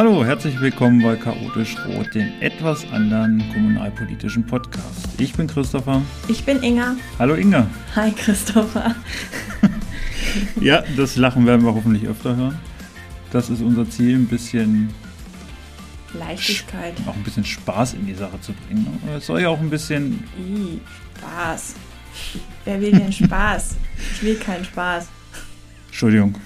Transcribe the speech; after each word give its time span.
Hallo, 0.00 0.24
herzlich 0.24 0.58
willkommen 0.62 1.02
bei 1.02 1.14
Chaotisch 1.14 1.76
Rot, 1.86 2.14
dem 2.14 2.32
etwas 2.40 2.90
anderen 2.90 3.44
kommunalpolitischen 3.52 4.46
Podcast. 4.46 5.10
Ich 5.18 5.34
bin 5.34 5.46
Christopher. 5.46 6.00
Ich 6.26 6.42
bin 6.42 6.62
Inga. 6.62 6.96
Hallo 7.18 7.34
Inga. 7.34 7.66
Hi 7.94 8.10
Christopher. 8.10 8.94
ja, 10.62 10.82
das 10.96 11.16
Lachen 11.16 11.44
werden 11.44 11.66
wir 11.66 11.74
hoffentlich 11.74 12.08
öfter 12.08 12.34
hören. 12.34 12.58
Das 13.30 13.50
ist 13.50 13.60
unser 13.60 13.90
Ziel, 13.90 14.16
ein 14.16 14.26
bisschen 14.26 14.88
Leichtigkeit. 16.14 16.94
Auch 17.04 17.14
ein 17.14 17.22
bisschen 17.22 17.44
Spaß 17.44 17.92
in 17.92 18.06
die 18.06 18.14
Sache 18.14 18.40
zu 18.40 18.54
bringen. 18.54 18.86
Es 19.14 19.26
soll 19.26 19.42
ja 19.42 19.50
auch 19.50 19.60
ein 19.60 19.68
bisschen. 19.68 20.24
I, 20.38 20.80
Spaß. 21.18 21.74
Wer 22.64 22.80
will 22.80 22.92
denn 22.92 23.12
Spaß? 23.12 23.76
Ich 24.14 24.22
will 24.22 24.36
keinen 24.36 24.64
Spaß. 24.64 25.08
Entschuldigung. 25.88 26.36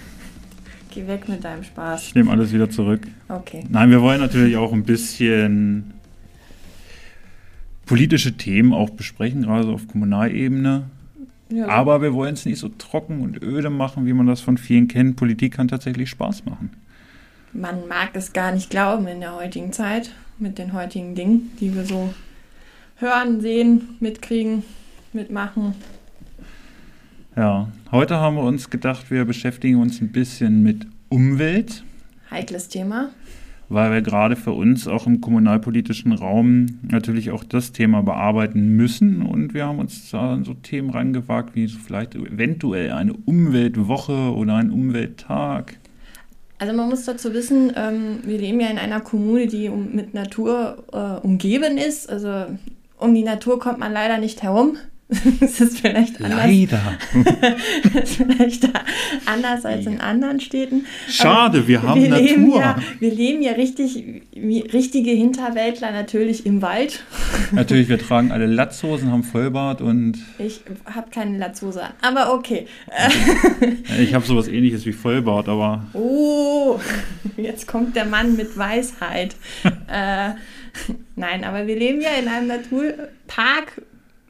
Geh 0.94 1.06
weg 1.08 1.28
mit 1.28 1.42
deinem 1.42 1.64
Spaß. 1.64 2.04
Ich 2.04 2.14
nehme 2.14 2.30
alles 2.30 2.52
wieder 2.52 2.70
zurück. 2.70 3.02
Okay. 3.28 3.64
Nein, 3.68 3.90
wir 3.90 4.00
wollen 4.00 4.20
natürlich 4.20 4.56
auch 4.56 4.72
ein 4.72 4.84
bisschen 4.84 5.94
politische 7.84 8.36
Themen 8.36 8.72
auch 8.72 8.90
besprechen, 8.90 9.42
gerade 9.42 9.64
so 9.64 9.72
auf 9.72 9.88
Kommunalebene. 9.88 10.84
Ja. 11.50 11.68
Aber 11.68 12.00
wir 12.00 12.14
wollen 12.14 12.34
es 12.34 12.46
nicht 12.46 12.58
so 12.58 12.68
trocken 12.68 13.20
und 13.20 13.42
öde 13.42 13.70
machen, 13.70 14.06
wie 14.06 14.12
man 14.12 14.26
das 14.26 14.40
von 14.40 14.56
vielen 14.56 14.88
kennt. 14.88 15.16
Politik 15.16 15.54
kann 15.54 15.68
tatsächlich 15.68 16.10
Spaß 16.10 16.44
machen. 16.44 16.70
Man 17.52 17.86
mag 17.88 18.10
es 18.14 18.32
gar 18.32 18.52
nicht 18.52 18.70
glauben 18.70 19.06
in 19.06 19.20
der 19.20 19.34
heutigen 19.36 19.72
Zeit, 19.72 20.10
mit 20.38 20.58
den 20.58 20.72
heutigen 20.72 21.14
Dingen, 21.14 21.50
die 21.60 21.74
wir 21.74 21.84
so 21.84 22.14
hören, 22.96 23.40
sehen, 23.40 23.96
mitkriegen, 24.00 24.64
mitmachen. 25.12 25.74
Ja, 27.36 27.66
heute 27.90 28.18
haben 28.18 28.36
wir 28.36 28.44
uns 28.44 28.70
gedacht, 28.70 29.10
wir 29.10 29.24
beschäftigen 29.24 29.80
uns 29.80 30.00
ein 30.00 30.12
bisschen 30.12 30.62
mit 30.62 30.86
Umwelt. 31.08 31.82
Heikles 32.30 32.68
Thema. 32.68 33.10
Weil 33.68 33.90
wir 33.90 34.02
gerade 34.02 34.36
für 34.36 34.52
uns 34.52 34.86
auch 34.86 35.08
im 35.08 35.20
kommunalpolitischen 35.20 36.12
Raum 36.12 36.78
natürlich 36.82 37.32
auch 37.32 37.42
das 37.42 37.72
Thema 37.72 38.02
bearbeiten 38.02 38.76
müssen. 38.76 39.22
Und 39.22 39.52
wir 39.52 39.66
haben 39.66 39.80
uns 39.80 40.12
da 40.12 40.38
so 40.44 40.54
Themen 40.54 40.90
rangewagt, 40.90 41.56
wie 41.56 41.66
so 41.66 41.76
vielleicht 41.80 42.14
eventuell 42.14 42.92
eine 42.92 43.14
Umweltwoche 43.14 44.32
oder 44.32 44.54
ein 44.54 44.70
Umwelttag. 44.70 45.78
Also 46.60 46.72
man 46.72 46.88
muss 46.88 47.04
dazu 47.04 47.34
wissen, 47.34 47.72
ähm, 47.74 48.20
wir 48.22 48.38
leben 48.38 48.60
ja 48.60 48.68
in 48.68 48.78
einer 48.78 49.00
Kommune, 49.00 49.48
die 49.48 49.68
um, 49.68 49.92
mit 49.92 50.14
Natur 50.14 50.84
äh, 50.92 51.26
umgeben 51.26 51.78
ist. 51.78 52.08
Also 52.08 52.46
um 52.96 53.12
die 53.12 53.24
Natur 53.24 53.58
kommt 53.58 53.80
man 53.80 53.92
leider 53.92 54.18
nicht 54.18 54.44
herum. 54.44 54.76
das 55.40 55.60
ist 55.60 55.80
vielleicht 55.80 56.22
anders. 56.22 56.46
Leider. 56.46 56.98
das 57.92 58.10
ist 58.10 58.16
vielleicht 58.16 58.68
anders 59.26 59.66
als 59.66 59.84
in 59.84 60.00
anderen 60.00 60.40
Städten. 60.40 60.86
Schade, 61.08 61.58
Aber 61.58 61.68
wir 61.68 61.82
haben 61.82 62.00
wir 62.00 62.08
Natur. 62.08 62.58
Ja, 62.58 62.76
wir 63.00 63.12
leben 63.12 63.42
ja 63.42 63.52
richtig, 63.52 64.02
wie 64.32 64.60
richtige 64.60 65.10
Hinterwäldler 65.10 65.90
natürlich 65.90 66.46
im 66.46 66.62
Wald. 66.62 67.04
Natürlich, 67.52 67.88
wir 67.88 67.98
tragen 67.98 68.32
alle 68.32 68.46
Latzhosen, 68.46 69.12
haben 69.12 69.22
Vollbart 69.22 69.82
und. 69.82 70.18
Ich 70.38 70.62
habe 70.86 71.10
keine 71.10 71.36
Latzhose 71.36 71.82
an, 71.82 71.92
aber 72.00 72.32
okay. 72.32 72.66
ich 74.00 74.14
habe 74.14 74.24
sowas 74.24 74.48
ähnliches 74.48 74.86
wie 74.86 74.92
Vollbart, 74.92 75.48
aber. 75.48 75.84
Oh, 75.92 76.80
jetzt 77.36 77.66
kommt 77.66 77.94
der 77.94 78.06
Mann 78.06 78.36
mit 78.36 78.56
Weisheit. 78.56 79.36
äh, 79.64 80.30
nein, 81.14 81.44
aber 81.44 81.66
wir 81.66 81.76
leben 81.76 82.00
ja 82.00 82.10
in 82.20 82.28
einem 82.28 82.46
Naturpark 82.46 83.82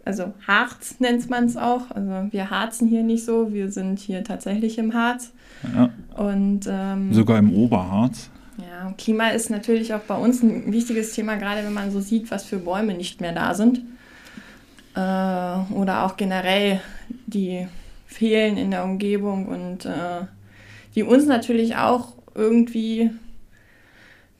also 0.05 0.35
Harz 0.47 0.97
nennt 0.99 1.29
man 1.31 1.45
es 1.45 1.57
auch. 1.57 1.91
Also 1.91 2.29
wir 2.31 2.51
harzen 2.51 2.89
hier 2.89 3.03
nicht 3.03 3.25
so, 3.25 3.53
wir 3.53 3.71
sind 3.71 3.99
hier 3.99 4.25
tatsächlich 4.25 4.79
im 4.79 4.95
Harz. 4.95 5.33
Ja. 5.75 5.91
Und, 6.17 6.67
ähm, 6.69 7.13
Sogar 7.13 7.39
im 7.39 7.55
Oberharz. 7.55 8.31
Ja, 8.59 8.93
Klima 8.99 9.31
ist 9.31 9.51
natürlich 9.51 9.95
auch 9.95 10.01
bei 10.01 10.17
uns 10.17 10.43
ein 10.43 10.73
wichtiges 10.73 11.13
Thema, 11.13 11.37
gerade 11.37 11.65
wenn 11.65 11.73
man 11.73 11.91
so 11.91 12.01
sieht, 12.01 12.31
was 12.31 12.45
für 12.45 12.59
Bäume 12.59 12.95
nicht 12.95 13.20
mehr 13.20 13.33
da 13.33 13.55
sind. 13.55 13.79
Äh, 14.95 15.01
oder 15.75 16.05
auch 16.05 16.17
generell, 16.17 16.81
die 17.27 17.67
fehlen 18.07 18.57
in 18.57 18.70
der 18.70 18.85
Umgebung 18.85 19.47
und 19.47 19.87
äh, 19.87 20.27
die 20.95 21.03
uns 21.03 21.27
natürlich 21.27 21.77
auch 21.77 22.13
irgendwie 22.35 23.11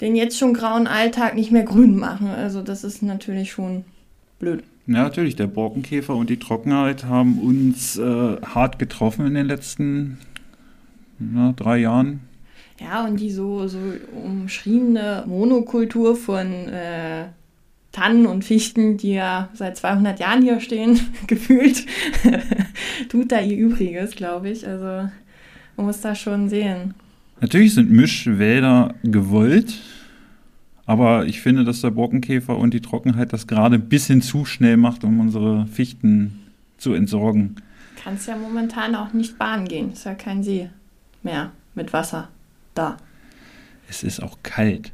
den 0.01 0.17
jetzt 0.17 0.39
schon 0.39 0.55
grauen 0.55 0.87
Alltag 0.87 1.35
nicht 1.35 1.51
mehr 1.51 1.65
grün 1.65 1.97
machen. 1.97 2.29
Also 2.29 2.63
das 2.63 2.85
ist 2.85 3.03
natürlich 3.03 3.53
schon 3.53 3.85
blöd. 4.39 4.63
Ja, 4.87 5.03
natürlich. 5.05 5.37
Der 5.37 5.47
Borkenkäfer 5.47 6.15
und 6.15 6.29
die 6.29 6.39
Trockenheit 6.39 7.05
haben 7.05 7.39
uns 7.39 7.97
äh, 7.97 8.37
hart 8.43 8.79
getroffen 8.79 9.27
in 9.27 9.35
den 9.35 9.47
letzten 9.47 10.19
na, 11.19 11.53
drei 11.57 11.79
Jahren. 11.79 12.21
Ja, 12.81 13.05
und 13.05 13.21
die 13.21 13.31
so, 13.31 13.67
so 13.69 13.79
umschriebene 14.25 15.25
Monokultur 15.27 16.17
von 16.17 16.69
äh, 16.69 17.27
Tannen 17.93 18.27
und 18.27 18.45
Fichten, 18.45 18.97
die 18.97 19.13
ja 19.13 19.49
seit 19.55 19.77
200 19.77 20.19
Jahren 20.19 20.43
hier 20.43 20.61
stehen, 20.61 21.01
gefühlt, 21.29 21.87
tut 23.09 23.33
da 23.33 23.41
ihr 23.41 23.57
Übriges, 23.57 24.17
glaube 24.17 24.51
ich. 24.51 24.67
Also 24.67 25.09
man 25.77 25.87
muss 25.87 26.01
da 26.01 26.15
schon 26.15 26.49
sehen. 26.49 26.95
Natürlich 27.41 27.75
sind 27.75 27.91
Mischwälder 27.91 28.95
gewollt. 29.03 29.81
Aber 30.87 31.27
ich 31.27 31.41
finde, 31.41 31.65
dass 31.65 31.81
der 31.81 31.91
Borkenkäfer 31.91 32.59
und 32.59 32.75
die 32.75 32.81
Trockenheit 32.81 33.33
das 33.33 33.47
gerade 33.47 33.77
ein 33.77 33.89
bisschen 33.89 34.21
zu 34.21 34.45
schnell 34.45 34.77
macht, 34.77 35.05
um 35.05 35.21
unsere 35.21 35.67
Fichten 35.67 36.41
zu 36.77 36.93
entsorgen. 36.93 37.57
Kannst 38.03 38.29
ja 38.29 38.37
momentan 38.37 38.95
auch 38.95 39.13
nicht 39.15 39.39
baden 39.39 39.67
gehen. 39.67 39.93
Ist 39.93 40.05
ja 40.05 40.15
kein 40.15 40.43
See 40.43 40.69
mehr 41.23 41.53
mit 41.75 41.93
Wasser 41.93 42.29
da. 42.75 42.99
Es 43.89 44.03
ist 44.03 44.23
auch 44.23 44.39
kalt. 44.43 44.93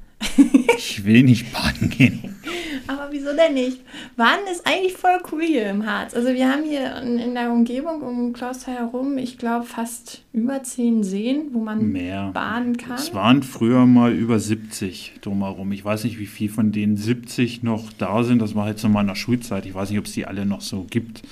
ich 0.76 1.04
will 1.04 1.22
nicht 1.22 1.52
baden 1.52 1.90
gehen. 1.90 2.36
Aber 2.90 3.06
wieso 3.12 3.36
denn 3.36 3.54
nicht? 3.54 3.78
Baden 4.16 4.48
ist 4.50 4.66
eigentlich 4.66 4.94
voll 4.94 5.18
cool 5.30 5.42
hier 5.42 5.70
im 5.70 5.86
Harz. 5.86 6.12
Also 6.12 6.34
wir 6.34 6.50
haben 6.50 6.64
hier 6.64 6.96
in, 6.96 7.20
in 7.20 7.34
der 7.34 7.52
Umgebung 7.52 8.02
um 8.02 8.32
Kloster 8.32 8.72
herum, 8.72 9.16
ich 9.16 9.38
glaube, 9.38 9.64
fast 9.64 10.24
über 10.32 10.64
zehn 10.64 11.04
Seen, 11.04 11.50
wo 11.52 11.60
man 11.60 11.92
Mehr. 11.92 12.30
baden 12.34 12.76
kann. 12.76 12.96
Es 12.96 13.14
waren 13.14 13.44
früher 13.44 13.86
mal 13.86 14.12
über 14.12 14.40
70 14.40 15.20
drumherum. 15.20 15.70
Ich 15.70 15.84
weiß 15.84 16.02
nicht, 16.02 16.18
wie 16.18 16.26
viel 16.26 16.50
von 16.50 16.72
den 16.72 16.96
70 16.96 17.62
noch 17.62 17.92
da 17.96 18.24
sind. 18.24 18.42
Das 18.42 18.56
war 18.56 18.64
halt 18.64 18.80
zu 18.80 18.88
meiner 18.88 19.14
Schulzeit. 19.14 19.66
Ich 19.66 19.74
weiß 19.74 19.90
nicht, 19.90 19.98
ob 20.00 20.06
es 20.06 20.12
die 20.12 20.26
alle 20.26 20.44
noch 20.44 20.60
so 20.60 20.84
gibt. 20.90 21.22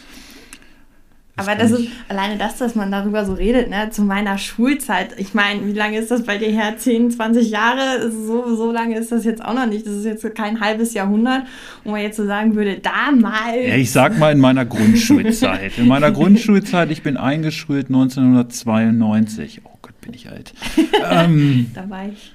Aber 1.39 1.55
das 1.55 1.71
ist 1.71 1.89
alleine 2.09 2.37
das, 2.37 2.59
dass 2.59 2.75
man 2.75 2.91
darüber 2.91 3.25
so 3.25 3.33
redet, 3.33 3.71
ne, 3.71 3.91
zu 3.91 4.03
meiner 4.03 4.39
Schulzeit. 4.39 5.15
Ich 5.19 5.35
meine, 5.35 5.65
wie 5.67 5.73
lange 5.73 5.99
ist 5.99 6.11
das 6.11 6.25
bei 6.25 6.37
dir 6.37 6.51
her? 6.51 6.77
10, 6.77 7.13
20 7.13 7.51
Jahre? 7.51 8.11
So, 8.11 8.57
so 8.57 8.73
lange 8.73 8.99
ist 8.99 9.13
das 9.13 9.25
jetzt 9.25 9.45
auch 9.45 9.55
noch 9.55 9.67
nicht. 9.67 9.87
Das 9.87 9.95
ist 9.95 10.05
jetzt 10.05 10.35
kein 10.35 10.61
halbes 10.61 10.95
Jahrhundert, 10.95 11.45
wo 11.85 11.93
man 11.93 12.03
jetzt 12.03 12.17
so 12.17 12.27
sagen 12.27 12.55
würde, 12.55 12.79
damals. 12.79 13.67
Ja, 13.67 13.77
ich 13.77 13.91
sag 13.91 14.19
mal 14.19 14.33
in 14.33 14.41
meiner 14.41 14.65
Grundschulzeit. 14.65 15.79
In 15.79 15.87
meiner 15.87 16.11
Grundschulzeit, 16.11 16.91
ich 16.91 17.03
bin 17.03 17.17
eingeschult 17.17 17.87
1992. 17.87 19.63
Oh 19.65 19.79
Gott, 19.81 20.01
bin 20.01 20.15
ich 20.15 20.29
alt. 20.29 20.53
ähm, 21.11 21.71
da 21.75 21.89
war 21.89 22.09
ich 22.09 22.33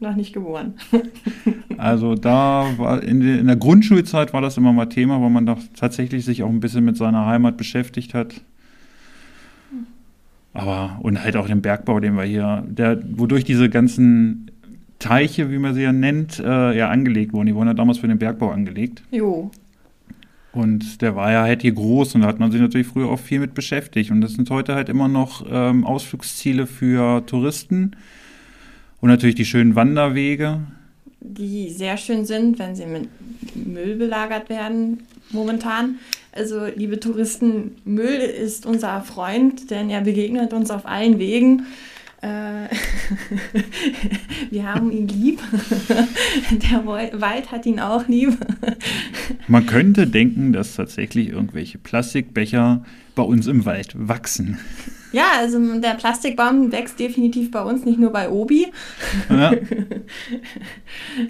noch 0.00 0.16
nicht 0.16 0.32
geboren. 0.32 0.74
also 1.76 2.14
da 2.14 2.66
war 2.78 3.02
in, 3.02 3.20
in, 3.20 3.46
der 3.46 3.56
Grundschulzeit 3.56 4.32
war 4.32 4.40
das 4.40 4.56
immer 4.56 4.72
mal 4.72 4.86
Thema, 4.86 5.20
weil 5.20 5.30
man 5.30 5.46
doch 5.46 5.58
tatsächlich 5.76 6.24
sich 6.24 6.42
auch 6.42 6.48
ein 6.48 6.60
bisschen 6.60 6.84
mit 6.84 6.96
seiner 6.96 7.26
Heimat 7.26 7.56
beschäftigt 7.56 8.14
hat. 8.14 8.40
Aber 10.52 10.98
und 11.02 11.22
halt 11.22 11.36
auch 11.36 11.46
den 11.46 11.62
Bergbau, 11.62 12.00
den 12.00 12.14
wir 12.16 12.24
hier, 12.24 12.64
der, 12.66 12.98
wodurch 13.16 13.44
diese 13.44 13.68
ganzen 13.68 14.50
Teiche, 14.98 15.50
wie 15.50 15.58
man 15.58 15.74
sie 15.74 15.82
ja 15.82 15.92
nennt, 15.92 16.40
äh, 16.40 16.76
ja 16.76 16.88
angelegt 16.88 17.32
wurden. 17.32 17.46
Die 17.46 17.54
wurden 17.54 17.68
ja 17.68 17.74
damals 17.74 17.98
für 17.98 18.08
den 18.08 18.18
Bergbau 18.18 18.50
angelegt. 18.50 19.02
Jo. 19.10 19.50
Und 20.52 21.00
der 21.00 21.14
war 21.14 21.30
ja 21.30 21.42
halt 21.42 21.62
hier 21.62 21.72
groß 21.72 22.16
und 22.16 22.22
da 22.22 22.26
hat 22.26 22.40
man 22.40 22.50
sich 22.50 22.60
natürlich 22.60 22.88
früher 22.88 23.08
auch 23.08 23.20
viel 23.20 23.38
mit 23.38 23.54
beschäftigt. 23.54 24.10
Und 24.10 24.20
das 24.20 24.32
sind 24.32 24.50
heute 24.50 24.74
halt 24.74 24.88
immer 24.88 25.06
noch 25.06 25.46
ähm, 25.48 25.84
Ausflugsziele 25.84 26.66
für 26.66 27.24
Touristen 27.26 27.92
und 29.00 29.08
natürlich 29.08 29.36
die 29.36 29.44
schönen 29.44 29.74
Wanderwege. 29.74 30.60
Die 31.20 31.70
sehr 31.70 31.96
schön 31.96 32.24
sind, 32.24 32.58
wenn 32.58 32.74
sie 32.74 32.86
mit 32.86 33.08
Müll 33.54 33.96
belagert 33.96 34.48
werden, 34.48 35.02
momentan. 35.30 35.98
Also, 36.32 36.66
liebe 36.66 37.00
Touristen, 37.00 37.76
Müll 37.84 38.06
ist 38.06 38.66
unser 38.66 39.02
Freund, 39.02 39.70
denn 39.70 39.90
er 39.90 40.00
begegnet 40.00 40.52
uns 40.52 40.70
auf 40.70 40.86
allen 40.86 41.18
Wegen. 41.18 41.66
Äh, 42.22 42.68
wir 44.50 44.72
haben 44.72 44.90
ihn 44.92 45.08
lieb. 45.08 45.40
Der 46.70 46.86
Wald 46.86 47.50
hat 47.50 47.64
ihn 47.66 47.80
auch 47.80 48.06
lieb. 48.08 48.36
Man 49.48 49.66
könnte 49.66 50.06
denken, 50.06 50.52
dass 50.52 50.76
tatsächlich 50.76 51.28
irgendwelche 51.28 51.78
Plastikbecher 51.78 52.84
bei 53.14 53.22
uns 53.22 53.46
im 53.46 53.64
Wald 53.64 53.94
wachsen. 53.96 54.58
Ja, 55.12 55.24
also 55.38 55.80
der 55.80 55.94
Plastikbaum 55.94 56.70
wächst 56.70 57.00
definitiv 57.00 57.50
bei 57.50 57.62
uns, 57.62 57.84
nicht 57.84 57.98
nur 57.98 58.12
bei 58.12 58.30
Obi. 58.30 58.68
Ja. 59.28 59.50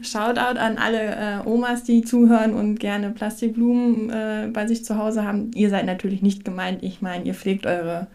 Shoutout 0.03 0.59
an 0.59 0.77
alle 0.77 1.17
äh, 1.17 1.49
Omas, 1.49 1.83
die 1.83 2.03
zuhören 2.03 2.53
und 2.53 2.79
gerne 2.79 3.11
Plastikblumen 3.11 4.11
äh, 4.11 4.51
bei 4.53 4.67
sich 4.67 4.85
zu 4.85 4.99
Hause 4.99 5.25
haben. 5.25 5.51
Ihr 5.55 5.71
seid 5.71 5.87
natürlich 5.87 6.21
nicht 6.21 6.45
gemeint. 6.45 6.83
Ich 6.83 7.01
meine, 7.01 7.25
ihr 7.25 7.33
pflegt 7.33 7.65
eure 7.65 8.09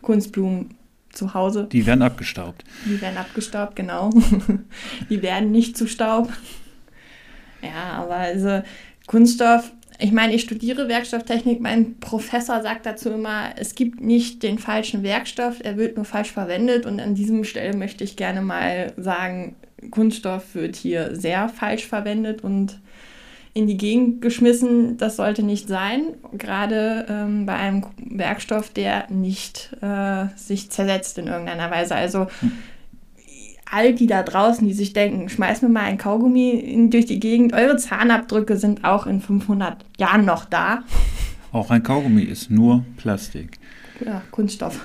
Kunstblumen 0.00 0.74
zu 1.12 1.34
Hause. 1.34 1.68
Die 1.70 1.86
werden 1.86 2.02
abgestaubt. 2.02 2.64
Die 2.86 3.00
werden 3.00 3.16
abgestaubt, 3.16 3.76
genau. 3.76 4.10
die 5.10 5.22
werden 5.22 5.50
nicht 5.50 5.76
zu 5.76 5.86
Staub. 5.86 6.32
Ja, 7.62 8.02
aber 8.02 8.16
also 8.16 8.62
Kunststoff, 9.06 9.72
ich 9.98 10.12
meine, 10.12 10.34
ich 10.34 10.42
studiere 10.42 10.88
Werkstofftechnik. 10.88 11.60
Mein 11.60 11.98
Professor 12.00 12.60
sagt 12.62 12.86
dazu 12.86 13.10
immer, 13.10 13.50
es 13.56 13.74
gibt 13.74 14.00
nicht 14.00 14.42
den 14.42 14.58
falschen 14.58 15.02
Werkstoff, 15.02 15.56
er 15.62 15.76
wird 15.76 15.96
nur 15.96 16.04
falsch 16.04 16.32
verwendet. 16.32 16.86
Und 16.86 17.00
an 17.00 17.14
diesem 17.14 17.44
Stelle 17.44 17.76
möchte 17.76 18.02
ich 18.02 18.16
gerne 18.16 18.42
mal 18.42 18.92
sagen, 18.96 19.54
Kunststoff 19.90 20.54
wird 20.54 20.76
hier 20.76 21.14
sehr 21.14 21.48
falsch 21.48 21.86
verwendet 21.86 22.42
und 22.42 22.80
in 23.54 23.66
die 23.66 23.76
Gegend 23.76 24.22
geschmissen. 24.22 24.96
Das 24.96 25.16
sollte 25.16 25.42
nicht 25.42 25.68
sein, 25.68 26.14
gerade 26.36 27.06
ähm, 27.08 27.46
bei 27.46 27.54
einem 27.54 27.84
Werkstoff, 27.98 28.70
der 28.70 29.10
nicht 29.10 29.76
äh, 29.82 30.26
sich 30.36 30.70
zersetzt 30.70 31.18
in 31.18 31.26
irgendeiner 31.26 31.70
Weise. 31.70 31.94
Also 31.94 32.28
all 33.70 33.94
die 33.94 34.06
da 34.06 34.22
draußen, 34.22 34.66
die 34.66 34.74
sich 34.74 34.92
denken, 34.92 35.28
schmeiß 35.28 35.62
mir 35.62 35.68
mal 35.68 35.82
ein 35.82 35.98
Kaugummi 35.98 36.50
in, 36.50 36.90
durch 36.90 37.06
die 37.06 37.20
Gegend, 37.20 37.52
eure 37.54 37.76
Zahnabdrücke 37.76 38.56
sind 38.56 38.84
auch 38.84 39.06
in 39.06 39.20
500 39.20 39.84
Jahren 39.98 40.24
noch 40.24 40.44
da. 40.44 40.84
Auch 41.52 41.70
ein 41.70 41.82
Kaugummi 41.82 42.22
ist 42.22 42.50
nur 42.50 42.84
Plastik. 42.96 43.58
Ja, 44.04 44.22
Kunststoff. 44.30 44.80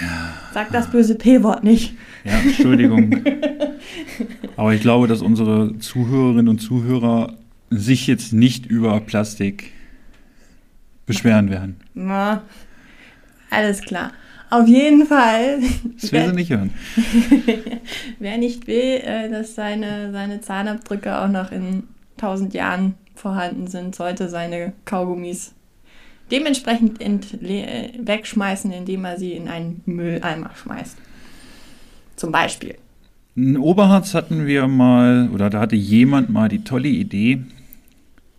Ja. 0.00 0.34
Sag 0.52 0.72
das 0.72 0.90
böse 0.90 1.14
P-Wort 1.14 1.62
nicht. 1.62 1.94
Ja, 2.24 2.38
Entschuldigung. 2.38 3.22
Aber 4.56 4.74
ich 4.74 4.80
glaube, 4.80 5.06
dass 5.06 5.22
unsere 5.22 5.78
Zuhörerinnen 5.78 6.48
und 6.48 6.60
Zuhörer 6.60 7.34
sich 7.76 8.06
jetzt 8.06 8.32
nicht 8.32 8.66
über 8.66 9.00
Plastik 9.00 9.72
beschweren 11.06 11.50
werden. 11.50 11.76
Na, 11.94 12.42
alles 13.50 13.80
klar. 13.82 14.12
Auf 14.50 14.68
jeden 14.68 15.06
Fall. 15.06 15.60
Das 16.00 16.12
will 16.12 16.28
sie 16.28 16.34
nicht 16.34 16.50
hören. 16.50 16.74
wer 18.18 18.36
nicht 18.36 18.66
will, 18.66 19.00
äh, 19.02 19.30
dass 19.30 19.54
seine, 19.54 20.12
seine 20.12 20.42
Zahnabdrücke 20.42 21.18
auch 21.18 21.28
noch 21.28 21.52
in 21.52 21.84
1000 22.16 22.52
Jahren 22.52 22.94
vorhanden 23.14 23.66
sind, 23.66 23.94
sollte 23.94 24.28
seine 24.28 24.74
Kaugummis 24.84 25.54
dementsprechend 26.30 26.98
wegschmeißen, 27.00 28.72
indem 28.72 29.04
er 29.04 29.18
sie 29.18 29.32
in 29.32 29.48
einen 29.48 29.82
Mülleimer 29.86 30.50
schmeißt. 30.54 30.96
Zum 32.16 32.32
Beispiel. 32.32 32.76
In 33.34 33.56
Oberharz 33.56 34.14
hatten 34.14 34.46
wir 34.46 34.68
mal, 34.68 35.30
oder 35.32 35.50
da 35.50 35.60
hatte 35.60 35.76
jemand 35.76 36.30
mal 36.30 36.48
die 36.48 36.64
tolle 36.64 36.88
Idee, 36.88 37.40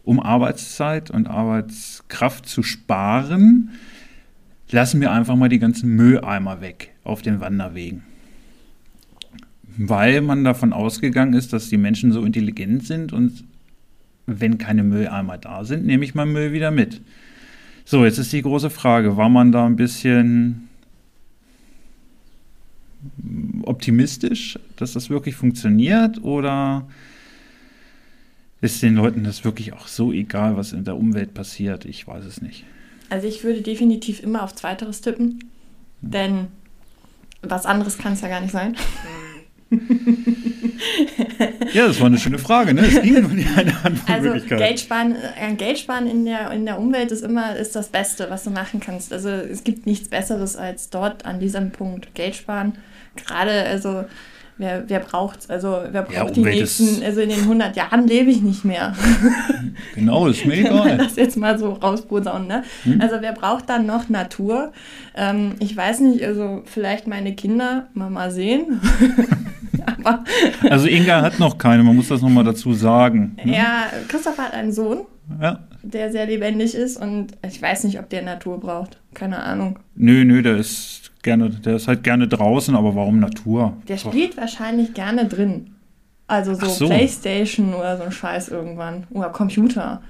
um 0.04 0.20
Arbeitszeit 0.20 1.12
und 1.12 1.28
Arbeitskraft 1.28 2.48
zu 2.48 2.64
sparen, 2.64 3.72
lassen 4.70 5.02
wir 5.02 5.12
einfach 5.12 5.36
mal 5.36 5.50
die 5.50 5.60
ganzen 5.60 5.96
Mülleimer 5.96 6.62
weg 6.62 6.94
auf 7.04 7.22
den 7.22 7.40
Wanderwegen. 7.40 8.04
Weil 9.78 10.22
man 10.22 10.44
davon 10.44 10.74
ausgegangen 10.74 11.34
ist, 11.34 11.54
dass 11.54 11.70
die 11.70 11.78
Menschen 11.78 12.12
so 12.12 12.24
intelligent 12.24 12.86
sind 12.86 13.14
und 13.14 13.44
wenn 14.26 14.58
keine 14.58 14.84
Mülleimer 14.84 15.38
da 15.38 15.64
sind, 15.64 15.86
nehme 15.86 16.06
ich 16.06 16.16
meinen 16.16 16.34
Müll 16.34 16.54
wieder 16.54 16.72
mit. 16.72 17.02
So, 17.86 18.06
jetzt 18.06 18.18
ist 18.18 18.32
die 18.32 18.42
große 18.42 18.70
Frage, 18.70 19.18
war 19.18 19.30
man 19.30 19.52
da 19.52 19.66
ein 19.66 19.76
bisschen 19.76 20.70
optimistisch, 23.64 24.58
dass 24.78 24.94
das 24.94 25.10
wirklich 25.10 25.36
funktioniert 25.36 26.24
oder 26.24 26.88
ist 28.63 28.81
den 28.81 28.95
Leuten 28.95 29.25
das 29.25 29.44
wirklich 29.44 29.74
auch 29.74 29.88
so 29.88 30.13
egal, 30.13 30.56
was 30.56 30.71
in 30.71 30.86
der 30.86 30.95
Umwelt 30.95 31.33
passiert? 31.33 31.83
Ich 31.83 32.07
weiß 32.07 32.24
es 32.24 32.42
nicht. 32.42 32.63
Also 33.10 33.27
ich 33.27 33.44
würde 33.44 33.62
definitiv 33.62 34.24
immer 34.24 34.42
auf 34.42 34.56
Zweiteres 34.56 35.01
tippen, 35.01 35.51
denn 36.00 36.48
was 37.42 37.65
anderes 37.65 37.98
kann 37.98 38.13
es 38.13 38.21
ja 38.21 38.30
gar 38.30 38.39
nicht 38.39 38.54
sein. 38.54 38.77
ja, 41.74 41.88
das 41.88 42.00
war 42.00 42.07
eine 42.07 42.18
schöne 42.18 42.39
Frage, 42.39 42.74
ne? 42.74 42.86
Es 42.86 43.01
ging 43.01 43.19
nur 43.19 43.31
die 43.31 43.45
eine 43.45 43.75
Antwortmöglichkeit. 43.83 44.51
Also 44.54 44.63
Geld 44.63 44.80
sparen, 44.80 45.18
äh, 45.38 45.54
Geld 45.56 45.80
sparen 45.80 46.07
in, 46.07 46.24
der, 46.24 46.50
in 46.51 46.66
der 46.66 46.80
Umwelt 46.80 47.12
ist 47.12 47.24
immer 47.24 47.57
ist 47.57 47.75
das 47.75 47.89
Beste, 47.89 48.30
was 48.30 48.45
du 48.45 48.50
machen 48.50 48.80
kannst. 48.80 49.12
Also 49.12 49.27
es 49.27 49.66
gibt 49.66 49.86
nichts 49.86 50.07
Besseres 50.07 50.56
als 50.56 50.89
dort 50.89 51.25
an 51.25 51.42
diesem 51.42 51.71
Punkt 51.71 52.16
Geld 52.16 52.36
sparen. 52.36 52.77
Gerade, 53.18 53.63
also 53.66 54.06
wer, 54.58 54.84
wer 54.88 55.00
braucht 55.00 55.40
es? 55.40 55.50
Also 55.50 55.80
wer 55.92 56.04
braucht 56.04 56.14
ja, 56.14 56.26
die 56.32 56.42
nächsten, 56.42 57.04
also 57.04 57.22
in 57.22 57.30
den 57.30 57.40
100 57.40 57.76
Jahren 57.76 58.08
lebe 58.08 58.30
ich 58.30 58.42
nicht 58.42 58.66
mehr. 58.66 58.94
genau, 59.96 60.28
ist 60.28 60.46
mir 60.46 60.58
egal. 60.58 60.98
das 60.98 61.16
jetzt 61.16 61.38
mal 61.38 61.58
so 61.58 61.74
rausposaunen, 61.74 62.48
ne? 62.48 62.64
Hm? 62.84 63.02
Also 63.02 63.18
wer 63.20 63.34
braucht 63.34 63.70
dann 63.70 63.86
noch 63.86 64.10
Natur? 64.10 64.72
Ähm, 65.16 65.54
ich 65.60 65.76
weiß 65.76 66.02
nicht, 66.02 66.24
also 66.24 66.64
vielleicht 66.66 67.08
meine 67.08 67.36
Kinder, 67.36 67.88
mal 67.94 68.10
mal 68.10 68.32
sehen. 68.32 68.82
also 70.70 70.88
Inga 70.88 71.22
hat 71.22 71.40
noch 71.40 71.58
keine, 71.58 71.84
man 71.84 71.96
muss 71.96 72.08
das 72.08 72.22
nochmal 72.22 72.44
dazu 72.44 72.74
sagen. 72.74 73.38
Ne? 73.44 73.56
Ja, 73.56 73.86
Christoph 74.08 74.38
hat 74.38 74.54
einen 74.54 74.72
Sohn. 74.72 75.02
Ja. 75.42 75.60
Der 75.82 76.12
sehr 76.12 76.26
lebendig 76.26 76.76
ist 76.76 76.98
und 76.98 77.28
ich 77.48 77.62
weiß 77.62 77.86
nicht, 77.86 78.00
ob 78.00 78.10
der 78.10 78.22
Natur 78.22 78.60
braucht. 78.60 79.00
Keine 79.14 79.42
Ahnung. 79.42 79.80
Nö, 79.96 80.24
nö, 80.26 80.42
der 80.42 80.58
ist 80.58 81.12
gerne, 81.24 81.50
der 81.50 81.78
ist 81.78 81.88
halt 81.88 82.04
gerne 82.04 82.28
draußen, 82.28 82.75
aber 82.75 82.96
warum 82.96 83.20
Natur? 83.20 83.78
Der 83.88 83.98
spielt 83.98 84.38
wahrscheinlich 84.38 84.94
gerne 84.94 85.25
drin. 85.28 85.72
Also 86.28 86.54
so, 86.54 86.68
so, 86.68 86.86
Playstation 86.88 87.74
oder 87.74 87.98
so 87.98 88.04
ein 88.04 88.12
Scheiß 88.12 88.50
irgendwann. 88.50 89.08
Oder 89.12 89.30
Computer. 89.30 90.02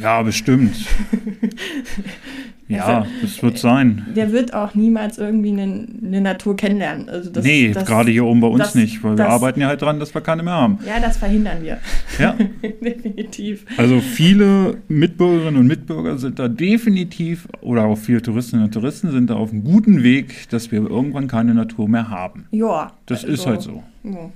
Ja, 0.00 0.22
bestimmt. 0.22 0.76
ja, 2.68 2.98
also, 2.98 3.10
das 3.22 3.42
wird 3.42 3.58
sein. 3.58 4.06
Der 4.14 4.32
wird 4.32 4.52
auch 4.52 4.74
niemals 4.74 5.18
irgendwie 5.18 5.50
eine, 5.50 5.86
eine 6.02 6.20
Natur 6.20 6.56
kennenlernen. 6.56 7.08
Also 7.08 7.30
das, 7.30 7.44
nee, 7.44 7.72
das, 7.72 7.86
gerade 7.86 8.10
hier 8.10 8.24
oben 8.24 8.40
bei 8.40 8.48
uns 8.48 8.58
das, 8.58 8.74
nicht, 8.74 9.02
weil 9.02 9.16
wir 9.16 9.28
arbeiten 9.28 9.60
ja 9.60 9.68
halt 9.68 9.82
dran, 9.82 10.00
dass 10.00 10.14
wir 10.14 10.20
keine 10.20 10.42
mehr 10.42 10.54
haben. 10.54 10.78
Ja, 10.86 11.00
das 11.00 11.16
verhindern 11.16 11.62
wir. 11.62 11.78
Ja. 12.18 12.36
definitiv. 12.82 13.64
Also 13.76 14.00
viele 14.00 14.78
Mitbürgerinnen 14.88 15.56
und 15.56 15.66
Mitbürger 15.66 16.18
sind 16.18 16.38
da 16.38 16.48
definitiv, 16.48 17.48
oder 17.60 17.84
auch 17.84 17.96
viele 17.96 18.20
Touristinnen 18.20 18.66
und 18.66 18.72
Touristen 18.72 19.10
sind 19.10 19.30
da 19.30 19.34
auf 19.34 19.52
einem 19.52 19.64
guten 19.64 20.02
Weg, 20.02 20.48
dass 20.50 20.70
wir 20.70 20.80
irgendwann 20.80 21.28
keine 21.28 21.54
Natur 21.54 21.88
mehr 21.88 22.10
haben. 22.10 22.46
Ja. 22.50 22.92
Das 23.06 23.24
also, 23.24 23.34
ist 23.34 23.46
halt 23.46 23.62
so. 23.62 23.82
Ja. 24.04 24.30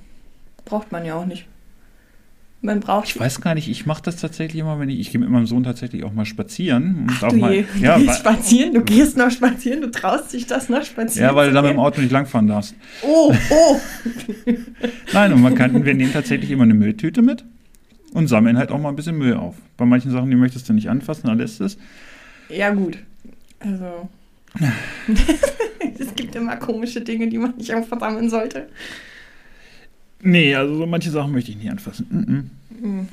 Braucht 0.65 0.91
man 0.91 1.05
ja 1.05 1.15
auch 1.15 1.25
nicht. 1.25 1.47
Man 2.63 2.79
braucht. 2.79 3.07
Ich 3.07 3.19
weiß 3.19 3.41
gar 3.41 3.55
nicht, 3.55 3.67
ich 3.69 3.87
mache 3.87 4.03
das 4.03 4.17
tatsächlich 4.17 4.61
immer, 4.61 4.79
wenn 4.79 4.87
ich, 4.87 4.99
ich 4.99 5.11
gehe 5.11 5.19
mit 5.19 5.29
meinem 5.29 5.47
Sohn 5.47 5.63
tatsächlich 5.63 6.03
auch 6.03 6.13
mal 6.13 6.25
spazieren. 6.25 7.07
Ach, 7.09 7.29
du, 7.29 7.37
mal, 7.37 7.53
je, 7.53 7.65
ja, 7.79 7.97
gehst 7.97 8.19
spazieren, 8.19 8.75
du 8.75 8.83
gehst 8.83 9.17
noch 9.17 9.31
spazieren, 9.31 9.81
du 9.81 9.89
traust 9.89 10.31
dich 10.33 10.45
das 10.45 10.69
noch 10.69 10.83
spazieren. 10.83 11.29
Ja, 11.29 11.35
weil 11.35 11.47
du 11.47 11.53
da 11.55 11.63
mit 11.63 11.71
dem 11.71 11.79
Auto 11.79 12.01
nicht 12.01 12.11
langfahren 12.11 12.45
darfst. 12.45 12.75
Oh, 13.01 13.33
oh. 13.49 13.79
Nein, 15.13 15.33
und 15.33 15.41
man 15.41 15.55
kann, 15.55 15.83
wir 15.83 15.93
nehmen 15.95 16.13
tatsächlich 16.13 16.51
immer 16.51 16.63
eine 16.63 16.75
Mülltüte 16.75 17.23
mit 17.23 17.43
und 18.13 18.27
sammeln 18.27 18.57
halt 18.59 18.71
auch 18.71 18.79
mal 18.79 18.89
ein 18.89 18.95
bisschen 18.95 19.17
Müll 19.17 19.33
auf. 19.33 19.55
Bei 19.77 19.85
manchen 19.85 20.11
Sachen, 20.11 20.29
die 20.29 20.35
möchtest 20.35 20.69
du 20.69 20.73
nicht 20.73 20.87
anfassen, 20.87 21.27
dann 21.27 21.39
lässt 21.39 21.61
es. 21.61 21.79
Ja, 22.47 22.69
gut. 22.69 22.99
Also. 23.59 24.07
es 25.99 26.13
gibt 26.13 26.35
immer 26.35 26.57
komische 26.57 27.01
Dinge, 27.01 27.27
die 27.27 27.39
man 27.39 27.55
nicht 27.57 27.73
einfach 27.73 27.99
sammeln 27.99 28.29
sollte. 28.29 28.67
Nee, 30.23 30.55
also 30.55 30.75
so 30.75 30.85
manche 30.85 31.11
Sachen 31.11 31.31
möchte 31.31 31.51
ich 31.51 31.57
nicht 31.57 31.71
anfassen. 31.71 32.07
Mm 32.09 32.85
-mm. 32.85 33.05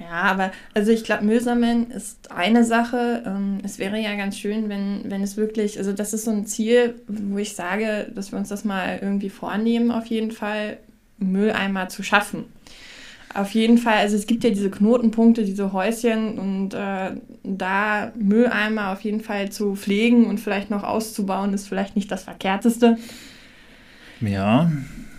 Ja, 0.00 0.22
aber 0.22 0.50
also 0.74 0.90
ich 0.90 1.04
glaube, 1.04 1.24
Müll 1.24 1.40
sammeln 1.40 1.90
ist 1.90 2.30
eine 2.32 2.64
Sache. 2.64 3.22
Ähm, 3.24 3.58
es 3.62 3.78
wäre 3.78 3.98
ja 3.98 4.16
ganz 4.16 4.36
schön, 4.36 4.68
wenn, 4.68 5.02
wenn 5.04 5.22
es 5.22 5.36
wirklich, 5.36 5.78
also 5.78 5.92
das 5.92 6.12
ist 6.12 6.24
so 6.24 6.32
ein 6.32 6.46
Ziel, 6.46 6.96
wo 7.06 7.38
ich 7.38 7.54
sage, 7.54 8.10
dass 8.14 8.32
wir 8.32 8.38
uns 8.38 8.48
das 8.48 8.64
mal 8.64 8.98
irgendwie 9.00 9.30
vornehmen, 9.30 9.92
auf 9.92 10.06
jeden 10.06 10.32
Fall 10.32 10.78
Mülleimer 11.18 11.88
zu 11.88 12.02
schaffen. 12.02 12.44
Auf 13.34 13.50
jeden 13.52 13.78
Fall, 13.78 13.98
also 13.98 14.16
es 14.16 14.26
gibt 14.26 14.44
ja 14.44 14.50
diese 14.50 14.70
Knotenpunkte, 14.70 15.44
diese 15.44 15.72
Häuschen 15.72 16.38
und 16.38 16.74
äh, 16.74 17.12
da 17.42 18.12
Mülleimer 18.16 18.92
auf 18.92 19.00
jeden 19.02 19.20
Fall 19.20 19.50
zu 19.50 19.74
pflegen 19.74 20.26
und 20.26 20.38
vielleicht 20.38 20.70
noch 20.70 20.84
auszubauen, 20.84 21.52
ist 21.52 21.68
vielleicht 21.68 21.96
nicht 21.96 22.10
das 22.10 22.24
Verkehrteste. 22.24 22.98
Ja, 24.26 24.70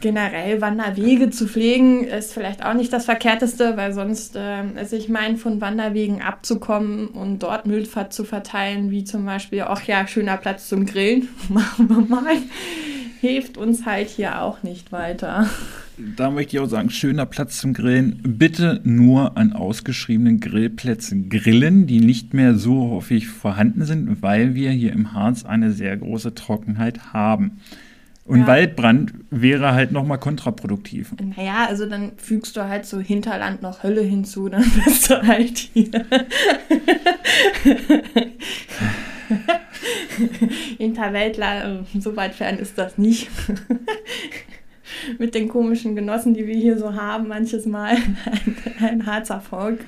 generell 0.06 0.62
Wanderwege 0.62 1.32
zu 1.32 1.48
pflegen, 1.48 2.04
ist 2.04 2.32
vielleicht 2.32 2.64
auch 2.64 2.76
nicht 2.76 2.94
das 2.94 3.06
Verkehrteste, 3.06 3.76
weil 3.76 3.92
sonst, 3.92 4.36
äh, 4.36 4.64
also 4.76 4.96
ich 4.96 5.10
meine, 5.10 5.36
von 5.38 5.62
Wanderwegen 5.62 6.22
abzukommen 6.22 7.08
und 7.08 7.40
dort 7.40 7.66
Müllfahrt 7.66 8.14
zu 8.14 8.24
verteilen, 8.24 8.92
wie 8.92 9.04
zum 9.04 9.26
Beispiel, 9.26 9.64
ach 9.68 9.82
ja, 9.84 10.06
schöner 10.06 10.38
Platz 10.38 10.70
zum 10.70 10.86
Grillen, 10.86 11.28
machen 11.50 11.90
wir 11.90 12.02
mal, 12.02 12.36
hilft 13.20 13.58
uns 13.58 13.88
halt 13.88 14.10
hier 14.10 14.44
auch 14.44 14.62
nicht 14.62 14.92
weiter. 14.92 15.50
Da 15.98 16.30
möchte 16.30 16.56
ich 16.56 16.60
auch 16.62 16.70
sagen, 16.70 16.92
schöner 16.92 17.26
Platz 17.26 17.58
zum 17.58 17.74
Grillen. 17.74 18.20
Bitte 18.22 18.82
nur 18.84 19.38
an 19.38 19.54
ausgeschriebenen 19.54 20.40
Grillplätzen 20.40 21.30
grillen, 21.30 21.88
die 21.88 22.02
nicht 22.02 22.34
mehr 22.34 22.54
so 22.56 22.92
häufig 22.92 23.28
vorhanden 23.28 23.86
sind, 23.86 24.22
weil 24.22 24.54
wir 24.54 24.70
hier 24.70 24.94
im 24.94 25.14
Harz 25.14 25.46
eine 25.46 25.72
sehr 25.72 25.98
große 25.98 26.36
Trockenheit 26.36 27.14
haben. 27.14 27.62
Und 28.26 28.42
ja. 28.42 28.48
Waldbrand 28.48 29.14
wäre 29.30 29.74
halt 29.74 29.92
nochmal 29.92 30.18
kontraproduktiv. 30.18 31.14
Naja, 31.38 31.68
also 31.68 31.86
dann 31.86 32.14
fügst 32.18 32.58
du 32.58 32.68
halt 32.68 32.88
so 32.88 33.00
Hinterland 33.00 33.62
noch 33.62 33.84
Hölle 33.84 34.02
hinzu, 34.02 34.50
dann 34.50 34.66
bist 34.86 35.12
du 35.12 35.22
halt 35.22 35.58
hier. 35.58 36.06
Interweltler, 40.80 41.82
äh, 41.82 42.00
so 42.00 42.16
weit 42.16 42.34
fern 42.34 42.58
ist 42.58 42.80
das 42.80 42.98
nicht. 42.98 43.30
Mit 45.20 45.36
den 45.36 45.48
komischen 45.48 45.96
Genossen, 45.96 46.34
die 46.34 46.48
wir 46.48 46.56
hier 46.56 46.80
so 46.80 46.96
haben, 46.96 47.28
manches 47.28 47.68
Mal 47.68 47.98
ein, 48.26 48.58
ein 48.80 49.06
Harzer 49.06 49.40
Volk. 49.40 49.82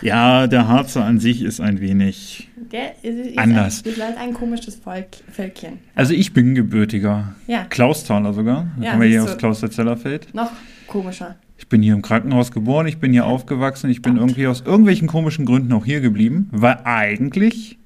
Ja, 0.00 0.46
der 0.46 0.68
Harzer 0.68 1.04
an 1.04 1.18
sich 1.18 1.42
ist 1.42 1.60
ein 1.60 1.80
wenig 1.80 2.48
der 2.72 3.02
ist, 3.02 3.38
anders. 3.38 3.84
Ein, 3.84 3.90
ihr 3.90 3.96
seid 3.96 4.18
ein 4.18 4.34
komisches 4.34 4.76
Volk, 4.76 5.08
Völkchen. 5.30 5.78
Also 5.94 6.14
ich 6.14 6.32
bin 6.32 6.54
gebürtiger 6.54 7.34
ja. 7.46 7.64
Klaustaler 7.64 8.32
sogar. 8.32 8.68
Da 8.76 8.84
ja, 8.84 8.90
kommen 8.90 9.02
wir 9.02 9.08
hier 9.08 9.24
aus 9.24 9.36
Klauster-Zellerfeld. 9.38 10.34
Noch 10.34 10.50
komischer. 10.86 11.36
Ich 11.58 11.68
bin 11.68 11.82
hier 11.82 11.94
im 11.94 12.02
Krankenhaus 12.02 12.52
geboren, 12.52 12.86
ich 12.86 12.98
bin 12.98 13.12
hier 13.12 13.24
aufgewachsen, 13.24 13.88
ich 13.88 14.02
bin 14.02 14.16
irgendwie 14.16 14.46
aus 14.46 14.60
irgendwelchen 14.60 15.08
komischen 15.08 15.46
Gründen 15.46 15.72
auch 15.72 15.86
hier 15.86 16.00
geblieben, 16.00 16.48
weil 16.52 16.80
eigentlich 16.84 17.78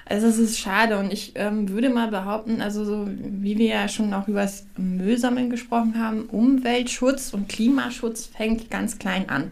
Also 0.05 0.27
es 0.27 0.37
ist 0.39 0.59
schade 0.59 0.97
und 0.97 1.13
ich 1.13 1.33
ähm, 1.35 1.69
würde 1.69 1.89
mal 1.89 2.09
behaupten, 2.09 2.61
also 2.61 2.83
so 2.83 3.07
wie 3.07 3.57
wir 3.57 3.67
ja 3.67 3.87
schon 3.87 4.13
auch 4.13 4.27
über 4.27 4.41
das 4.41 4.65
Müllsammeln 4.77 5.49
gesprochen 5.49 5.95
haben, 5.97 6.23
Umweltschutz 6.23 7.33
und 7.33 7.47
Klimaschutz 7.47 8.25
fängt 8.25 8.69
ganz 8.69 8.99
klein 8.99 9.29
an. 9.29 9.51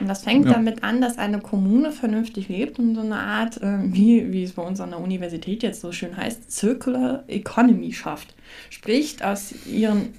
Und 0.00 0.06
das 0.06 0.22
fängt 0.22 0.46
ja. 0.46 0.52
damit 0.52 0.84
an, 0.84 1.00
dass 1.00 1.18
eine 1.18 1.40
Kommune 1.40 1.90
vernünftig 1.90 2.48
lebt 2.48 2.78
und 2.78 2.94
so 2.94 3.00
eine 3.00 3.18
Art, 3.18 3.60
äh, 3.60 3.78
wie, 3.82 4.32
wie 4.32 4.44
es 4.44 4.52
bei 4.52 4.62
uns 4.62 4.80
an 4.80 4.90
der 4.90 5.00
Universität 5.00 5.62
jetzt 5.64 5.80
so 5.80 5.90
schön 5.90 6.16
heißt, 6.16 6.52
Circular 6.52 7.24
Economy 7.26 7.92
schafft. 7.92 8.34
Sprich, 8.70 9.24
aus 9.24 9.54
ihren 9.66 10.10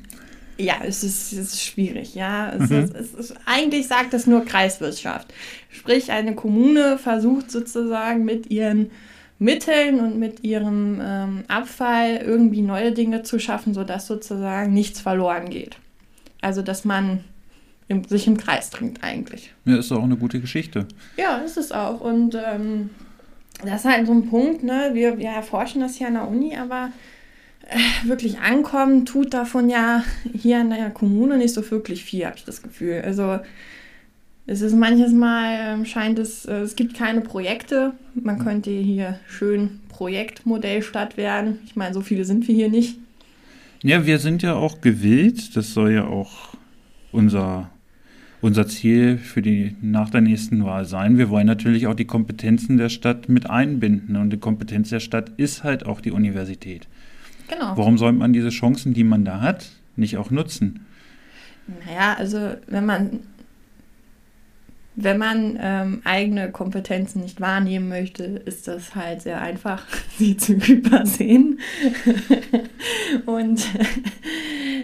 ja, 0.58 0.76
es 0.84 1.06
ist, 1.06 1.32
es 1.32 1.54
ist 1.54 1.64
schwierig, 1.64 2.16
ja. 2.16 2.52
Es, 2.52 2.70
mhm. 2.70 2.84
ist, 2.84 2.94
es 2.96 3.14
ist, 3.14 3.36
eigentlich 3.46 3.88
sagt 3.88 4.14
es 4.14 4.28
nur 4.28 4.44
Kreiswirtschaft. 4.44 5.34
Sprich, 5.70 6.12
eine 6.12 6.36
Kommune 6.36 6.98
versucht 6.98 7.50
sozusagen 7.50 8.26
mit 8.26 8.52
ihren 8.52 8.92
Mitteln 9.40 10.02
und 10.02 10.20
mit 10.20 10.44
ihrem 10.44 11.00
ähm, 11.02 11.44
Abfall 11.48 12.18
irgendwie 12.18 12.62
neue 12.62 12.92
Dinge 12.92 13.24
zu 13.24 13.40
schaffen, 13.40 13.74
sodass 13.74 14.06
sozusagen 14.06 14.74
nichts 14.74 15.00
verloren 15.00 15.50
geht. 15.50 15.78
Also, 16.42 16.62
dass 16.62 16.84
man 16.84 17.24
im, 17.88 18.04
sich 18.04 18.28
im 18.28 18.38
Kreis 18.38 18.70
trinkt 18.70 19.04
eigentlich. 19.04 19.54
Ja, 19.66 19.78
ist 19.78 19.92
auch 19.92 20.04
eine 20.04 20.18
gute 20.18 20.40
Geschichte. 20.40 20.88
Ja, 21.18 21.38
ist 21.38 21.58
es 21.58 21.72
auch. 21.72 22.02
Und 22.02 22.36
ähm, 22.36 22.90
das 23.64 23.86
ist 23.86 23.92
halt 23.92 24.08
so 24.08 24.14
ein 24.14 24.30
Punkt, 24.30 24.64
ne? 24.64 24.92
Wir, 24.94 25.18
wir 25.18 25.30
erforschen 25.30 25.82
das 25.82 25.96
hier 25.96 26.08
an 26.08 26.14
der 26.14 26.28
Uni, 26.28 26.56
aber 26.56 26.92
äh, 27.68 28.08
wirklich 28.08 28.40
ankommen 28.40 29.06
tut 29.06 29.34
davon 29.34 29.70
ja 29.70 30.04
hier 30.34 30.62
in 30.62 30.70
der 30.70 30.90
Kommune 30.92 31.38
nicht 31.38 31.54
so 31.54 31.70
wirklich 31.72 32.04
viel, 32.04 32.26
habe 32.26 32.38
ich 32.38 32.46
das 32.46 32.62
Gefühl. 32.62 33.02
Also 33.06 33.40
es 34.50 34.62
ist 34.62 34.76
manches 34.76 35.14
Mal, 35.14 35.82
äh, 35.82 35.86
scheint 35.86 36.18
es, 36.18 36.46
äh, 36.46 36.62
es 36.62 36.76
gibt 36.76 36.96
keine 36.96 37.22
Projekte. 37.22 37.94
Man 38.16 38.40
könnte 38.40 38.72
hier 38.72 39.20
schön 39.28 39.80
Projektmodellstadt 39.90 41.18
werden. 41.18 41.60
Ich 41.66 41.76
meine, 41.76 41.94
so 41.94 42.02
viele 42.02 42.26
sind 42.26 42.48
wir 42.48 42.56
hier 42.56 42.70
nicht. 42.70 42.98
Ja, 43.84 44.08
wir 44.08 44.18
sind 44.18 44.42
ja 44.42 44.56
auch 44.56 44.82
gewillt, 44.82 45.56
das 45.56 45.74
soll 45.74 45.92
ja 45.92 46.06
auch 46.06 46.56
unser 47.12 47.70
unser 48.42 48.68
Ziel 48.68 49.18
für 49.18 49.42
die 49.42 49.76
nach 49.82 50.10
der 50.10 50.22
nächsten 50.22 50.64
Wahl 50.64 50.86
sein. 50.86 51.18
Wir 51.18 51.30
wollen 51.30 51.46
natürlich 51.46 51.88
auch 51.88 51.94
die 51.94 52.06
Kompetenzen 52.06 52.78
der 52.78 52.88
Stadt 52.88 53.28
mit 53.28 53.50
einbinden. 53.50 54.16
Und 54.16 54.30
die 54.30 54.38
Kompetenz 54.38 54.90
der 54.90 55.02
Stadt 55.02 55.32
ist 55.36 55.66
halt 55.66 55.86
auch 55.86 56.00
die 56.00 56.12
Universität. 56.12 56.88
Genau. 57.50 57.76
Warum 57.76 57.98
soll 57.98 58.14
man 58.14 58.32
diese 58.32 58.50
Chancen, 58.50 58.94
die 58.94 59.04
man 59.04 59.26
da 59.26 59.42
hat, 59.42 59.70
nicht 59.98 60.16
auch 60.18 60.32
nutzen? 60.32 60.86
Naja, 61.86 62.16
also 62.18 62.56
wenn 62.68 62.86
man 62.86 63.20
wenn 65.02 65.18
man 65.18 65.58
ähm, 65.62 66.02
eigene 66.04 66.52
Kompetenzen 66.52 67.22
nicht 67.22 67.40
wahrnehmen 67.40 67.88
möchte, 67.88 68.24
ist 68.24 68.68
das 68.68 68.96
halt 68.96 69.22
sehr 69.22 69.42
einfach, 69.42 69.86
sie 70.18 70.36
zu 70.36 70.54
übersehen. 70.54 71.60
und 73.26 73.66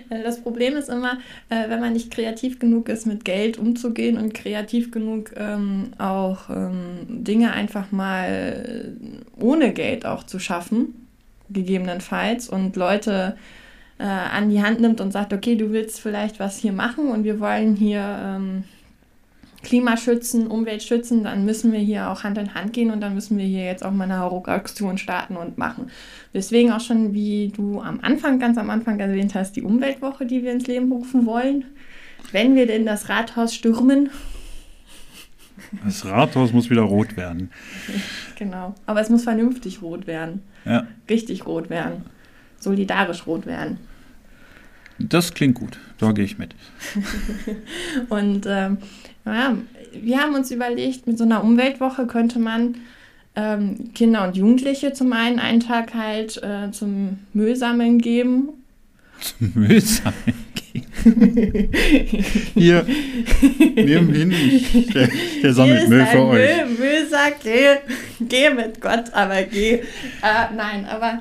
äh, 0.10 0.24
das 0.24 0.41
Problem 0.41 0.77
ist 0.77 0.88
immer, 0.88 1.17
äh, 1.50 1.69
wenn 1.69 1.81
man 1.81 1.93
nicht 1.93 2.12
kreativ 2.12 2.60
genug 2.60 2.88
ist, 2.88 3.05
mit 3.05 3.25
Geld 3.25 3.57
umzugehen 3.57 4.17
und 4.17 4.34
kreativ 4.34 4.91
genug 4.91 5.31
ähm, 5.36 5.91
auch 5.98 6.50
ähm, 6.50 7.05
Dinge 7.10 7.51
einfach 7.51 7.91
mal 7.91 8.95
ohne 9.38 9.74
Geld 9.74 10.05
auch 10.05 10.24
zu 10.24 10.39
schaffen, 10.39 11.07
gegebenenfalls, 11.50 12.48
und 12.48 12.77
Leute 12.77 13.36
äh, 14.00 14.03
an 14.03 14.50
die 14.50 14.63
Hand 14.63 14.79
nimmt 14.79 15.01
und 15.01 15.12
sagt, 15.12 15.34
okay, 15.34 15.55
du 15.55 15.72
willst 15.72 16.00
vielleicht 16.00 16.39
was 16.39 16.57
hier 16.57 16.74
machen 16.74 17.10
und 17.10 17.25
wir 17.25 17.39
wollen 17.41 17.75
hier 17.75 18.01
ähm, 18.01 18.63
Klima 19.65 19.98
schützen, 19.98 20.45
Umwelt 20.45 20.84
schützen, 20.84 21.24
dann 21.24 21.43
müssen 21.43 21.72
wir 21.72 21.79
hier 21.79 22.12
auch 22.12 22.24
Hand 22.24 22.38
in 22.38 22.53
Hand 22.53 22.72
gehen 22.72 22.91
und 22.91 23.01
dann 23.01 23.15
müssen 23.15 23.36
wir 23.38 23.45
hier 23.45 23.65
jetzt 23.65 23.84
auch 23.84 23.91
mal 23.91 24.03
eine 24.03 24.19
Hauruck-Aktion 24.19 25.00
starten 25.00 25.36
und 25.36 25.57
machen. 25.57 25.89
Deswegen 26.36 26.72
auch 26.72 26.79
schon, 26.79 27.15
wie 27.15 27.51
du 27.53 27.81
am 27.81 28.00
Anfang, 28.01 28.38
ganz 28.38 28.60
am 28.60 28.69
Anfang 28.69 29.00
erwähnt 29.00 29.34
hast, 29.34 29.55
die 29.55 29.63
Umweltwoche, 29.63 30.27
die 30.27 30.43
wir 30.43 30.51
ins 30.51 30.67
Leben 30.67 30.91
rufen 30.91 31.25
wollen. 31.25 31.65
Wenn 32.31 32.55
wir 32.55 32.67
denn 32.67 32.86
das 32.86 33.10
Rathaus 33.10 33.55
stürmen. 33.55 34.12
Das 35.84 36.05
Rathaus 36.05 36.53
muss 36.53 36.69
wieder 36.69 36.84
rot 36.84 37.17
werden. 37.17 37.50
Genau. 38.38 38.75
Aber 38.86 39.00
es 39.00 39.10
muss 39.10 39.24
vernünftig 39.24 39.81
rot 39.81 40.07
werden. 40.07 40.41
Ja. 40.65 40.86
Richtig 41.10 41.48
rot 41.48 41.69
werden. 41.69 42.03
Solidarisch 42.60 43.25
rot 43.25 43.45
werden. 43.45 43.77
Das 45.00 45.34
klingt 45.34 45.55
gut, 45.55 45.79
da 45.98 46.12
gehe 46.12 46.25
ich 46.25 46.38
mit. 46.38 46.53
und 48.10 48.45
ähm, 48.45 48.77
ja, 49.25 49.58
wir 49.94 50.20
haben 50.20 50.36
uns 50.36 50.51
überlegt, 50.51 51.08
mit 51.08 51.17
so 51.17 51.24
einer 51.24 51.44
Umweltwoche 51.44 52.05
könnte 52.05 52.39
man 52.39 52.75
ähm, 53.36 53.91
Kinder 53.94 54.27
und 54.27 54.38
Jugendliche 54.38 54.94
zum 54.94 55.13
einen 55.13 55.39
einen 55.39 55.60
Tag 55.60 55.94
halt 55.94 56.41
äh, 56.44 56.72
zum 56.72 57.20
Müllsammeln 57.34 58.00
geben. 58.00 58.50
Zum 59.20 59.51
Müllsammeln 59.55 60.36
geben? 60.53 60.64
Hier, 62.53 62.86
nimm 63.75 64.13
hin, 64.13 64.34
der, 64.94 65.10
der 65.44 65.53
sammelt 65.53 65.88
Müll 65.88 66.05
für 66.05 66.25
euch. 66.25 66.39
Müll, 66.39 66.65
Müllsack, 66.79 67.36
geh, 67.44 67.77
geh 68.22 68.50
mit 68.50 68.82
Gott, 68.82 69.13
aber 69.13 69.44
geh. 69.44 69.74
Äh, 69.74 69.82
nein, 70.55 70.86
aber 70.86 71.20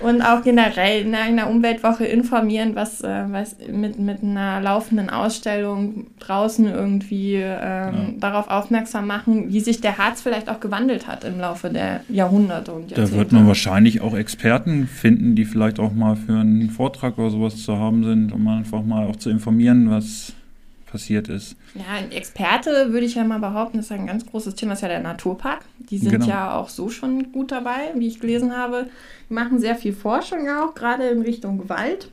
und 0.00 0.20
auch 0.20 0.42
generell 0.42 1.06
in 1.06 1.14
einer 1.14 1.48
Umweltwoche 1.48 2.04
informieren, 2.04 2.74
was, 2.74 3.00
äh, 3.00 3.24
was 3.30 3.56
mit, 3.72 3.98
mit 3.98 4.22
einer 4.22 4.60
laufenden 4.60 5.08
Ausstellung 5.08 6.08
draußen 6.18 6.66
irgendwie 6.66 7.36
ähm, 7.36 7.42
ja. 7.42 7.92
darauf 8.18 8.48
aufmerksam 8.48 9.06
machen, 9.06 9.52
wie 9.52 9.60
sich 9.60 9.80
der 9.80 9.96
Harz 9.96 10.20
vielleicht 10.20 10.50
auch 10.50 10.60
gewandelt 10.60 11.06
hat 11.06 11.24
im 11.24 11.38
Laufe 11.38 11.70
der 11.70 12.00
Jahrhunderte 12.08 12.72
und 12.72 12.90
Jahrzehnte. 12.90 13.10
Da 13.12 13.16
wird 13.16 13.32
man 13.32 13.46
wahrscheinlich 13.46 14.02
auch 14.02 14.14
Experten 14.14 14.86
finden, 14.86 15.34
die 15.34 15.46
vielleicht 15.46 15.78
auch 15.78 15.94
mal 15.94 16.16
für 16.16 16.40
einen 16.40 16.68
Vortrag 16.70 17.16
oder 17.16 17.30
sowas 17.30 17.56
zu 17.62 17.78
haben 17.78 18.04
sind, 18.04 18.32
um 18.32 18.44
einfach 18.66 18.84
mal 18.84 19.06
auch 19.06 19.16
zu 19.16 19.30
informieren, 19.30 19.90
was 19.90 20.32
passiert 20.86 21.28
ist. 21.28 21.56
Ja, 21.74 21.84
ein 21.96 22.10
Experte 22.12 22.92
würde 22.92 23.06
ich 23.06 23.16
ja 23.16 23.24
mal 23.24 23.38
behaupten, 23.38 23.78
ist 23.78 23.92
ein 23.92 24.06
ganz 24.06 24.24
großes 24.26 24.54
Thema, 24.54 24.74
ist 24.74 24.82
ja 24.82 24.88
der 24.88 25.00
Naturpark. 25.00 25.64
Die 25.78 25.98
sind 25.98 26.12
genau. 26.12 26.26
ja 26.26 26.56
auch 26.56 26.68
so 26.68 26.88
schon 26.88 27.32
gut 27.32 27.52
dabei, 27.52 27.92
wie 27.96 28.06
ich 28.06 28.20
gelesen 28.20 28.56
habe. 28.56 28.86
Die 29.28 29.34
machen 29.34 29.58
sehr 29.58 29.76
viel 29.76 29.92
Forschung 29.92 30.48
auch, 30.48 30.74
gerade 30.74 31.08
in 31.08 31.22
Richtung 31.22 31.68
Wald. 31.68 32.10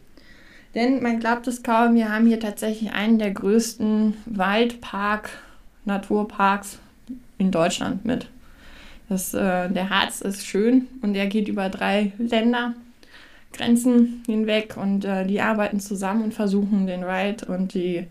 Denn 0.76 1.04
man 1.04 1.20
glaubt 1.20 1.48
es 1.48 1.62
kaum, 1.62 1.94
wir 1.94 2.12
haben 2.12 2.26
hier 2.26 2.40
tatsächlich 2.40 2.92
einen 2.94 3.20
der 3.20 3.32
größten 3.32 4.16
Waldpark, 4.26 5.30
Naturparks 5.86 6.80
in 7.38 7.52
Deutschland 7.52 8.06
mit. 8.06 8.28
Das, 9.08 9.34
äh, 9.34 9.70
der 9.70 9.90
Harz 9.90 10.22
ist 10.22 10.46
schön 10.46 10.88
und 11.02 11.16
er 11.16 11.28
geht 11.28 11.48
über 11.48 11.70
drei 11.70 12.12
Ländergrenzen 13.54 14.24
hinweg 14.26 14.76
und 14.78 15.06
äh, 15.06 15.26
die 15.26 15.42
arbeiten 15.42 15.80
zusammen 15.80 16.24
und 16.24 16.34
versuchen 16.34 16.88
den 16.88 17.02
Wald 17.06 17.44
und 17.44 17.74
die 17.74 18.06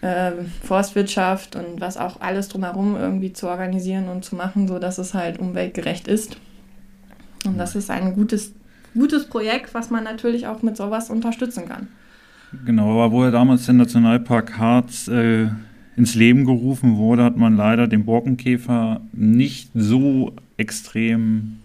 äh, 0.00 0.32
Forstwirtschaft 0.62 1.56
und 1.56 1.80
was 1.80 1.96
auch 1.96 2.20
alles 2.20 2.48
drumherum 2.48 2.96
irgendwie 2.96 3.32
zu 3.32 3.48
organisieren 3.48 4.08
und 4.08 4.24
zu 4.24 4.36
machen, 4.36 4.66
sodass 4.66 4.98
es 4.98 5.14
halt 5.14 5.38
umweltgerecht 5.38 6.08
ist. 6.08 6.38
Und 7.46 7.58
das 7.58 7.74
ist 7.74 7.90
ein 7.90 8.14
gutes, 8.14 8.54
gutes 8.94 9.26
Projekt, 9.26 9.74
was 9.74 9.90
man 9.90 10.04
natürlich 10.04 10.46
auch 10.46 10.62
mit 10.62 10.76
sowas 10.76 11.10
unterstützen 11.10 11.68
kann. 11.68 11.88
Genau, 12.64 13.00
aber 13.00 13.12
wo 13.12 13.22
er 13.22 13.30
damals 13.30 13.66
der 13.66 13.74
Nationalpark 13.74 14.58
Harz 14.58 15.06
äh, 15.08 15.48
ins 15.96 16.14
Leben 16.14 16.44
gerufen 16.44 16.96
wurde, 16.96 17.22
hat 17.24 17.36
man 17.36 17.56
leider 17.56 17.86
den 17.86 18.04
Borkenkäfer 18.04 19.00
nicht 19.12 19.70
so 19.74 20.32
extrem 20.56 21.59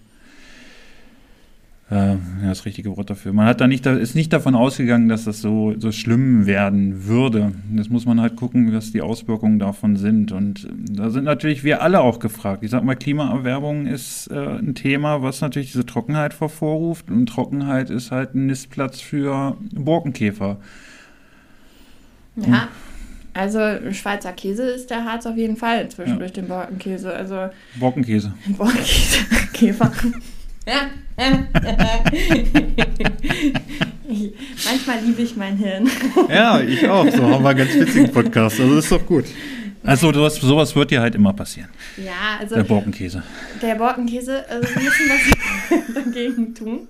äh, 1.89 2.15
das 2.43 2.65
richtige 2.65 2.97
Wort 2.97 3.11
dafür. 3.11 3.31
Man 3.31 3.45
hat 3.45 3.61
da 3.61 3.67
nicht, 3.67 3.85
ist 3.85 4.15
nicht 4.15 4.33
davon 4.33 4.55
ausgegangen, 4.55 5.07
dass 5.07 5.25
das 5.25 5.41
so, 5.41 5.75
so 5.77 5.91
schlimm 5.91 6.47
werden 6.47 7.05
würde. 7.05 7.51
Das 7.75 7.89
muss 7.89 8.05
man 8.05 8.19
halt 8.19 8.35
gucken, 8.35 8.73
was 8.73 8.91
die 8.91 9.03
Auswirkungen 9.03 9.59
davon 9.59 9.95
sind. 9.95 10.31
Und 10.31 10.65
äh, 10.65 10.69
da 10.93 11.11
sind 11.11 11.25
natürlich 11.25 11.63
wir 11.63 11.83
alle 11.83 12.01
auch 12.01 12.17
gefragt. 12.19 12.63
Ich 12.63 12.71
sag 12.71 12.83
mal, 12.83 12.95
Klimaerwerbung 12.95 13.85
ist 13.85 14.31
äh, 14.31 14.35
ein 14.35 14.73
Thema, 14.73 15.21
was 15.21 15.41
natürlich 15.41 15.73
diese 15.73 15.85
Trockenheit 15.85 16.39
hervorruft. 16.39 17.11
Und 17.11 17.27
Trockenheit 17.27 17.91
ist 17.91 18.09
halt 18.11 18.33
ein 18.33 18.47
Nistplatz 18.47 18.99
für 18.99 19.55
Borkenkäfer. 19.71 20.57
Ja. 22.35 22.67
Also 23.35 23.59
Schweizer 23.91 24.31
Käse 24.31 24.63
ist 24.63 24.89
der 24.89 25.03
Harz 25.03 25.25
auf 25.25 25.35
jeden 25.35 25.57
Fall 25.57 25.89
zwischendurch 25.89 26.31
ja. 26.31 26.41
den 26.41 26.47
Borkenkäse. 26.47 27.13
Also 27.13 27.49
Borkenkäse. 27.79 28.33
Borkenkäse. 28.57 29.19
Käfer. 29.53 29.91
manchmal 34.65 34.99
liebe 35.05 35.21
ich 35.21 35.35
mein 35.35 35.57
Hirn. 35.57 35.87
ja, 36.29 36.59
ich 36.59 36.89
auch. 36.89 37.07
So 37.09 37.21
haben 37.23 37.43
wir 37.43 37.49
einen 37.49 37.59
ganz 37.59 37.75
witzigen 37.75 38.11
Podcast. 38.11 38.59
Also 38.59 38.77
ist 38.77 38.91
doch 38.91 39.05
gut. 39.05 39.25
Also 39.85 40.11
sowas, 40.11 40.35
sowas 40.37 40.75
wird 40.75 40.89
dir 40.89 41.01
halt 41.01 41.13
immer 41.13 41.31
passieren. 41.33 41.69
Ja, 41.97 42.39
also 42.39 42.55
der 42.55 42.63
Borkenkäse. 42.63 43.21
Der 43.61 43.75
Borkenkäse, 43.75 44.43
also 44.49 44.67
wir 44.67 44.81
müssen 44.81 45.09
was 45.09 45.95
dagegen 46.05 46.55
tun. 46.55 46.87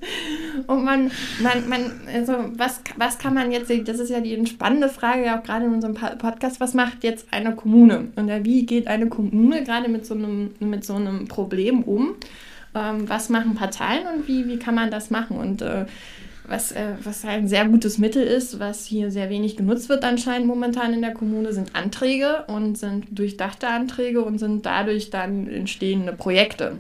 Und 0.68 0.86
man, 0.86 1.12
man, 1.42 1.68
man, 1.68 1.92
also 2.14 2.52
was, 2.56 2.80
was 2.96 3.18
kann 3.18 3.34
man 3.34 3.52
jetzt, 3.52 3.70
das 3.86 4.00
ist 4.00 4.12
ja 4.12 4.22
die 4.22 4.46
spannende 4.46 4.88
Frage, 4.88 5.38
auch 5.38 5.44
gerade 5.44 5.66
in 5.66 5.74
unserem 5.74 5.96
Podcast, 5.96 6.62
was 6.62 6.74
macht 6.74 7.04
jetzt 7.04 7.28
eine 7.32 7.54
Kommune? 7.54 8.08
Und 8.16 8.32
wie 8.46 8.66
geht 8.66 8.88
eine 8.88 9.08
Kommune 9.08 9.64
gerade 9.64 9.90
mit 9.90 10.06
so 10.06 10.14
einem, 10.14 10.52
mit 10.62 10.86
so 10.86 10.96
einem 10.96 11.28
Problem 11.28 11.84
um? 11.84 12.16
Ähm, 12.76 13.10
was 13.10 13.30
machen 13.30 13.56
Parteien 13.56 14.06
und 14.08 14.28
wie, 14.28 14.48
wie 14.48 14.60
kann 14.60 14.76
man 14.76 14.92
das 14.92 15.10
machen. 15.10 15.38
Und 15.38 15.62
äh, 15.62 15.86
was, 16.48 16.72
äh, 16.72 16.94
was 17.04 17.26
ein 17.26 17.48
sehr 17.48 17.66
gutes 17.66 17.98
Mittel 17.98 18.24
ist, 18.24 18.60
was 18.60 18.86
hier 18.86 19.12
sehr 19.12 19.30
wenig 19.30 19.58
genutzt 19.58 19.90
wird 19.90 20.04
anscheinend 20.04 20.48
momentan 20.48 20.94
in 20.94 21.02
der 21.02 21.14
Kommune, 21.14 21.54
sind 21.54 21.76
Anträge 21.76 22.46
und 22.48 22.78
sind 22.78 23.08
durchdachte 23.18 23.68
Anträge 23.68 24.24
und 24.24 24.38
sind 24.38 24.66
dadurch 24.66 25.10
dann 25.10 25.48
entstehende 25.48 26.14
Projekte, 26.14 26.78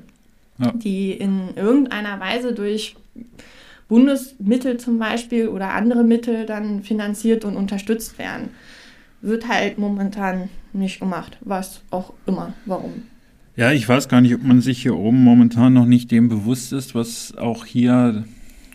ja. 0.59 0.71
die 0.73 1.11
in 1.11 1.55
irgendeiner 1.55 2.19
Weise 2.19 2.53
durch 2.53 2.95
Bundesmittel 3.87 4.77
zum 4.77 4.99
Beispiel 4.99 5.47
oder 5.47 5.73
andere 5.73 6.03
Mittel 6.03 6.45
dann 6.45 6.83
finanziert 6.83 7.45
und 7.45 7.55
unterstützt 7.55 8.17
werden. 8.17 8.49
Wird 9.21 9.47
halt 9.47 9.77
momentan 9.77 10.49
nicht 10.73 10.99
gemacht, 10.99 11.37
was 11.41 11.81
auch 11.89 12.13
immer, 12.25 12.53
warum. 12.65 13.03
Ja, 13.57 13.71
ich 13.71 13.87
weiß 13.87 14.09
gar 14.09 14.19
nicht, 14.19 14.35
ob 14.35 14.43
man 14.43 14.59
sich 14.59 14.81
hier 14.81 14.97
oben 14.97 15.23
momentan 15.23 15.71
noch 15.71 15.85
nicht 15.85 16.11
dem 16.11 16.27
bewusst 16.27 16.73
ist, 16.73 16.93
was 16.93 17.37
auch 17.37 17.65
hier 17.65 18.25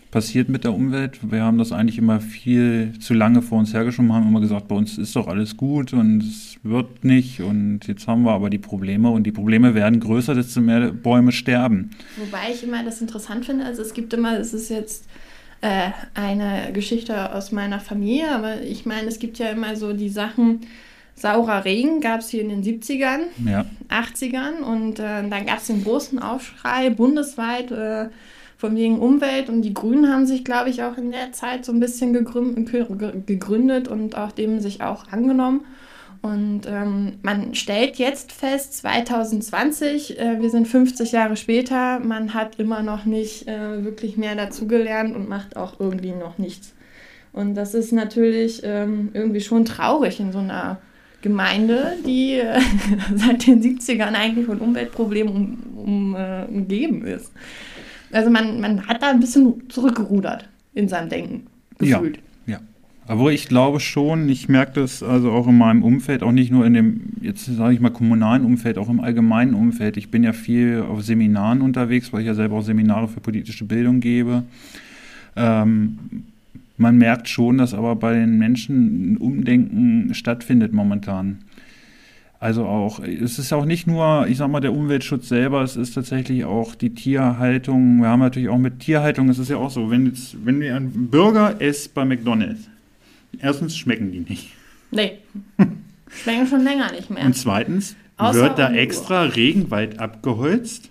passiert 0.09 0.49
mit 0.49 0.63
der 0.63 0.73
Umwelt. 0.73 1.19
Wir 1.21 1.43
haben 1.43 1.59
das 1.59 1.71
eigentlich 1.71 1.99
immer 1.99 2.19
viel 2.19 2.93
zu 2.99 3.13
lange 3.13 3.43
vor 3.43 3.59
uns 3.59 3.75
hergeschoben, 3.75 4.11
haben 4.11 4.27
immer 4.27 4.41
gesagt, 4.41 4.67
bei 4.67 4.75
uns 4.75 4.97
ist 4.97 5.15
doch 5.15 5.27
alles 5.27 5.55
gut 5.55 5.93
und 5.93 6.23
es 6.23 6.57
wird 6.63 7.05
nicht 7.05 7.41
und 7.41 7.87
jetzt 7.87 8.07
haben 8.07 8.23
wir 8.23 8.31
aber 8.31 8.49
die 8.49 8.57
Probleme 8.57 9.11
und 9.11 9.23
die 9.23 9.31
Probleme 9.31 9.75
werden 9.75 9.99
größer, 9.99 10.33
desto 10.33 10.61
mehr 10.61 10.91
Bäume 10.91 11.31
sterben. 11.31 11.91
Wobei 12.17 12.51
ich 12.51 12.63
immer 12.63 12.83
das 12.83 13.01
interessant 13.01 13.45
finde, 13.45 13.65
also 13.65 13.83
es 13.83 13.93
gibt 13.93 14.13
immer, 14.13 14.39
es 14.39 14.51
ist 14.51 14.69
jetzt 14.69 15.05
äh, 15.61 15.91
eine 16.15 16.73
Geschichte 16.73 17.35
aus 17.35 17.51
meiner 17.51 17.79
Familie, 17.79 18.31
aber 18.31 18.63
ich 18.63 18.87
meine, 18.87 19.07
es 19.07 19.19
gibt 19.19 19.37
ja 19.37 19.49
immer 19.49 19.75
so 19.75 19.93
die 19.93 20.09
Sachen, 20.09 20.61
Saurer 21.15 21.65
Regen 21.65 22.01
gab 22.01 22.21
es 22.21 22.29
hier 22.29 22.41
in 22.41 22.49
den 22.49 22.63
70ern, 22.63 23.25
ja. 23.45 23.65
80ern 23.89 24.61
und 24.61 24.99
äh, 24.99 25.27
dann 25.29 25.45
gab 25.45 25.59
es 25.59 25.67
den 25.67 25.83
großen 25.83 26.19
Aufschrei 26.19 26.89
bundesweit 26.89 27.71
äh, 27.71 28.09
von 28.57 28.75
wegen 28.75 28.99
Umwelt 28.99 29.49
und 29.49 29.63
die 29.63 29.73
Grünen 29.73 30.11
haben 30.11 30.25
sich, 30.25 30.43
glaube 30.43 30.69
ich, 30.69 30.83
auch 30.83 30.97
in 30.97 31.11
der 31.11 31.31
Zeit 31.31 31.65
so 31.65 31.71
ein 31.71 31.79
bisschen 31.79 32.13
gegründet 32.13 33.87
und 33.87 34.17
auch 34.17 34.31
dem 34.31 34.59
sich 34.59 34.81
auch 34.81 35.11
angenommen. 35.11 35.65
Und 36.21 36.67
ähm, 36.67 37.13
man 37.23 37.55
stellt 37.55 37.95
jetzt 37.95 38.31
fest, 38.31 38.77
2020, 38.77 40.19
äh, 40.19 40.39
wir 40.39 40.51
sind 40.51 40.67
50 40.67 41.11
Jahre 41.11 41.35
später, 41.35 41.99
man 41.99 42.35
hat 42.35 42.59
immer 42.59 42.83
noch 42.83 43.05
nicht 43.05 43.47
äh, 43.47 43.83
wirklich 43.83 44.17
mehr 44.17 44.35
dazugelernt 44.35 45.15
und 45.15 45.27
macht 45.27 45.57
auch 45.57 45.79
irgendwie 45.79 46.11
noch 46.11 46.37
nichts. 46.37 46.75
Und 47.33 47.55
das 47.55 47.73
ist 47.73 47.91
natürlich 47.91 48.61
ähm, 48.63 49.09
irgendwie 49.13 49.41
schon 49.41 49.65
traurig 49.65 50.19
in 50.19 50.31
so 50.31 50.39
einer 50.39 50.79
Gemeinde, 51.21 51.97
die 52.05 52.33
äh, 52.33 52.59
seit 53.15 53.47
den 53.47 53.61
70ern 53.61 54.13
eigentlich 54.13 54.45
von 54.45 54.59
Umweltproblemen 54.59 55.33
um, 55.33 55.57
um, 55.77 56.15
äh, 56.15 56.45
umgeben 56.45 57.05
ist. 57.05 57.31
Also 58.11 58.29
man, 58.29 58.59
man 58.59 58.87
hat 58.87 59.01
da 59.01 59.09
ein 59.09 59.19
bisschen 59.19 59.69
zurückgerudert 59.69 60.47
in 60.73 60.87
seinem 60.87 61.09
Denken 61.09 61.47
gefühlt. 61.77 62.17
Ja, 62.45 62.53
ja. 62.53 62.59
Aber 63.07 63.31
ich 63.31 63.47
glaube 63.47 63.79
schon, 63.79 64.29
ich 64.29 64.47
merke 64.47 64.79
das 64.81 65.03
also 65.03 65.31
auch 65.31 65.47
in 65.47 65.57
meinem 65.57 65.83
Umfeld, 65.83 66.23
auch 66.23 66.31
nicht 66.31 66.51
nur 66.51 66.65
in 66.65 66.73
dem, 66.73 67.01
jetzt 67.21 67.45
sage 67.45 67.73
ich 67.73 67.79
mal, 67.79 67.89
kommunalen 67.89 68.45
Umfeld, 68.45 68.77
auch 68.77 68.89
im 68.89 68.99
allgemeinen 68.99 69.53
Umfeld. 69.53 69.97
Ich 69.97 70.11
bin 70.11 70.23
ja 70.23 70.33
viel 70.33 70.83
auf 70.87 71.03
Seminaren 71.03 71.61
unterwegs, 71.61 72.13
weil 72.13 72.21
ich 72.21 72.27
ja 72.27 72.35
selber 72.35 72.57
auch 72.57 72.63
Seminare 72.63 73.07
für 73.07 73.19
politische 73.19 73.65
Bildung 73.65 73.99
gebe. 73.99 74.43
Ähm, 75.35 75.97
man 76.81 76.97
merkt 76.97 77.29
schon, 77.29 77.59
dass 77.59 77.73
aber 77.73 77.95
bei 77.95 78.13
den 78.13 78.37
Menschen 78.37 79.13
ein 79.13 79.17
Umdenken 79.17 80.13
stattfindet 80.13 80.73
momentan. 80.73 81.39
Also 82.39 82.65
auch, 82.65 82.99
es 82.99 83.37
ist 83.37 83.53
auch 83.53 83.65
nicht 83.65 83.85
nur, 83.85 84.25
ich 84.27 84.37
sag 84.37 84.49
mal, 84.49 84.61
der 84.61 84.73
Umweltschutz 84.73 85.29
selber, 85.29 85.61
es 85.61 85.75
ist 85.75 85.93
tatsächlich 85.93 86.43
auch 86.43 86.73
die 86.73 86.95
Tierhaltung. 86.95 88.01
Wir 88.01 88.07
haben 88.07 88.19
natürlich 88.19 88.49
auch 88.49 88.57
mit 88.57 88.79
Tierhaltung, 88.79 89.29
es 89.29 89.37
ist 89.37 89.49
ja 89.49 89.57
auch 89.57 89.69
so, 89.69 89.91
wenn 89.91 90.07
jetzt, 90.07 90.43
wenn 90.43 90.59
ihr 90.63 90.75
einen 90.75 91.09
Burger 91.11 91.61
esst 91.61 91.93
bei 91.93 92.03
McDonalds, 92.03 92.67
erstens 93.37 93.77
schmecken 93.77 94.11
die 94.11 94.21
nicht. 94.21 94.49
Nee. 94.89 95.19
schmecken 96.09 96.47
schon 96.47 96.63
länger 96.63 96.91
nicht 96.91 97.11
mehr. 97.11 97.23
Und 97.25 97.37
zweitens 97.37 97.95
Außer 98.17 98.41
wird 98.41 98.57
da 98.57 98.73
extra 98.73 99.21
Regenwald 99.21 99.99
abgeholzt, 99.99 100.89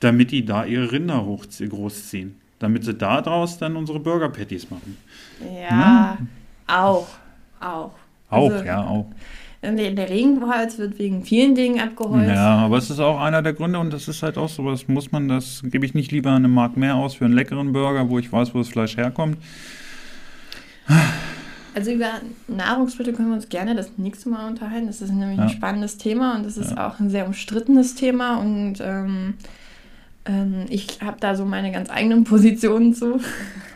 damit 0.00 0.30
die 0.30 0.44
da 0.44 0.66
ihre 0.66 0.92
Rinder 0.92 1.24
hoch, 1.24 1.46
großziehen 1.46 2.39
damit 2.60 2.84
sie 2.84 2.94
daraus 2.94 3.58
dann 3.58 3.74
unsere 3.74 3.98
Burger 3.98 4.28
Patties 4.28 4.70
machen. 4.70 4.96
Ja, 5.60 6.16
hm? 6.18 6.28
auch, 6.68 7.08
auch. 7.58 7.90
Auch, 8.28 8.52
also, 8.52 8.64
ja, 8.64 8.86
auch. 8.86 9.06
Der 9.62 10.08
Regenholz 10.08 10.78
wird 10.78 10.98
wegen 10.98 11.22
vielen 11.22 11.54
Dingen 11.54 11.80
abgeholzt. 11.80 12.30
Ja, 12.30 12.58
aber 12.58 12.78
es 12.78 12.88
ist 12.88 13.00
auch 13.00 13.20
einer 13.20 13.42
der 13.42 13.52
Gründe 13.52 13.78
und 13.78 13.92
das 13.92 14.08
ist 14.08 14.22
halt 14.22 14.38
auch 14.38 14.48
so, 14.48 14.64
was 14.64 14.88
muss 14.88 15.12
man, 15.12 15.28
das 15.28 15.62
gebe 15.64 15.84
ich 15.84 15.92
nicht 15.92 16.12
lieber 16.12 16.30
eine 16.30 16.48
Mark 16.48 16.78
mehr 16.78 16.94
aus 16.94 17.16
für 17.16 17.26
einen 17.26 17.34
leckeren 17.34 17.72
Burger, 17.72 18.08
wo 18.08 18.18
ich 18.18 18.32
weiß, 18.32 18.54
wo 18.54 18.58
das 18.58 18.68
Fleisch 18.68 18.96
herkommt. 18.96 19.36
Also 21.74 21.92
über 21.92 22.10
Nahrungsmittel 22.48 23.12
können 23.12 23.28
wir 23.28 23.34
uns 23.36 23.48
gerne 23.48 23.74
das 23.74 23.92
nächste 23.96 24.28
Mal 24.28 24.48
unterhalten. 24.48 24.86
Das 24.86 25.02
ist 25.02 25.12
nämlich 25.12 25.38
ja. 25.38 25.44
ein 25.44 25.50
spannendes 25.50 25.98
Thema 25.98 26.36
und 26.36 26.46
das 26.46 26.56
ist 26.56 26.72
ja. 26.72 26.88
auch 26.88 26.98
ein 26.98 27.10
sehr 27.10 27.26
umstrittenes 27.26 27.94
Thema 27.94 28.38
und 28.38 28.76
ähm, 28.80 29.34
ähm, 30.30 30.66
ich 30.68 31.00
habe 31.04 31.16
da 31.18 31.34
so 31.34 31.44
meine 31.44 31.72
ganz 31.72 31.90
eigenen 31.90 32.24
Positionen 32.24 32.94
zu. 32.94 33.20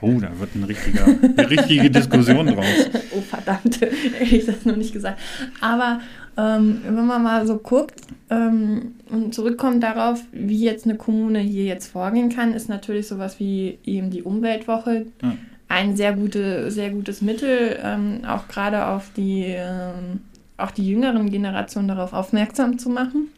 Oh, 0.00 0.12
da 0.20 0.38
wird 0.38 0.54
ein 0.54 0.64
richtiger, 0.64 1.04
eine 1.04 1.50
richtige 1.50 1.90
Diskussion 1.90 2.46
draus. 2.46 2.64
Oh, 3.16 3.20
verdammt, 3.20 3.80
hätte 4.18 4.36
ich 4.36 4.44
das 4.44 4.64
noch 4.64 4.76
nicht 4.76 4.92
gesagt. 4.92 5.20
Aber 5.60 6.00
ähm, 6.36 6.80
wenn 6.84 7.06
man 7.06 7.22
mal 7.22 7.46
so 7.46 7.58
guckt 7.58 8.00
ähm, 8.28 8.96
und 9.08 9.34
zurückkommt 9.34 9.82
darauf, 9.84 10.20
wie 10.32 10.64
jetzt 10.64 10.84
eine 10.84 10.96
Kommune 10.96 11.38
hier 11.38 11.64
jetzt 11.64 11.92
vorgehen 11.92 12.28
kann, 12.28 12.54
ist 12.54 12.68
natürlich 12.68 13.06
sowas 13.06 13.38
wie 13.38 13.78
eben 13.84 14.10
die 14.10 14.22
Umweltwoche 14.22 15.06
ja. 15.22 15.36
ein 15.68 15.96
sehr, 15.96 16.12
gute, 16.12 16.72
sehr 16.72 16.90
gutes 16.90 17.22
Mittel, 17.22 17.78
ähm, 17.82 18.22
auch 18.26 18.48
gerade 18.48 18.86
auf 18.86 19.10
die, 19.16 19.44
ähm, 19.46 20.22
auch 20.56 20.72
die 20.72 20.88
jüngeren 20.88 21.30
Generationen 21.30 21.86
darauf 21.86 22.12
aufmerksam 22.12 22.78
zu 22.78 22.90
machen. 22.90 23.28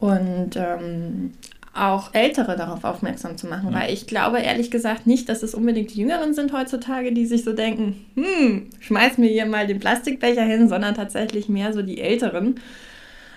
Und 0.00 0.56
ähm, 0.56 1.32
auch 1.74 2.14
Ältere 2.14 2.56
darauf 2.56 2.84
aufmerksam 2.84 3.36
zu 3.36 3.46
machen, 3.46 3.72
ja. 3.72 3.80
weil 3.80 3.92
ich 3.92 4.06
glaube 4.06 4.38
ehrlich 4.38 4.70
gesagt 4.70 5.06
nicht, 5.06 5.28
dass 5.28 5.42
es 5.42 5.54
unbedingt 5.54 5.92
die 5.94 6.00
Jüngeren 6.00 6.32
sind 6.32 6.52
heutzutage, 6.52 7.12
die 7.12 7.26
sich 7.26 7.44
so 7.44 7.52
denken, 7.52 8.04
hm, 8.14 8.70
schmeiß 8.80 9.18
mir 9.18 9.28
hier 9.28 9.46
mal 9.46 9.66
den 9.66 9.80
Plastikbecher 9.80 10.44
hin, 10.44 10.68
sondern 10.68 10.94
tatsächlich 10.94 11.48
mehr 11.48 11.72
so 11.72 11.82
die 11.82 12.00
Älteren, 12.00 12.60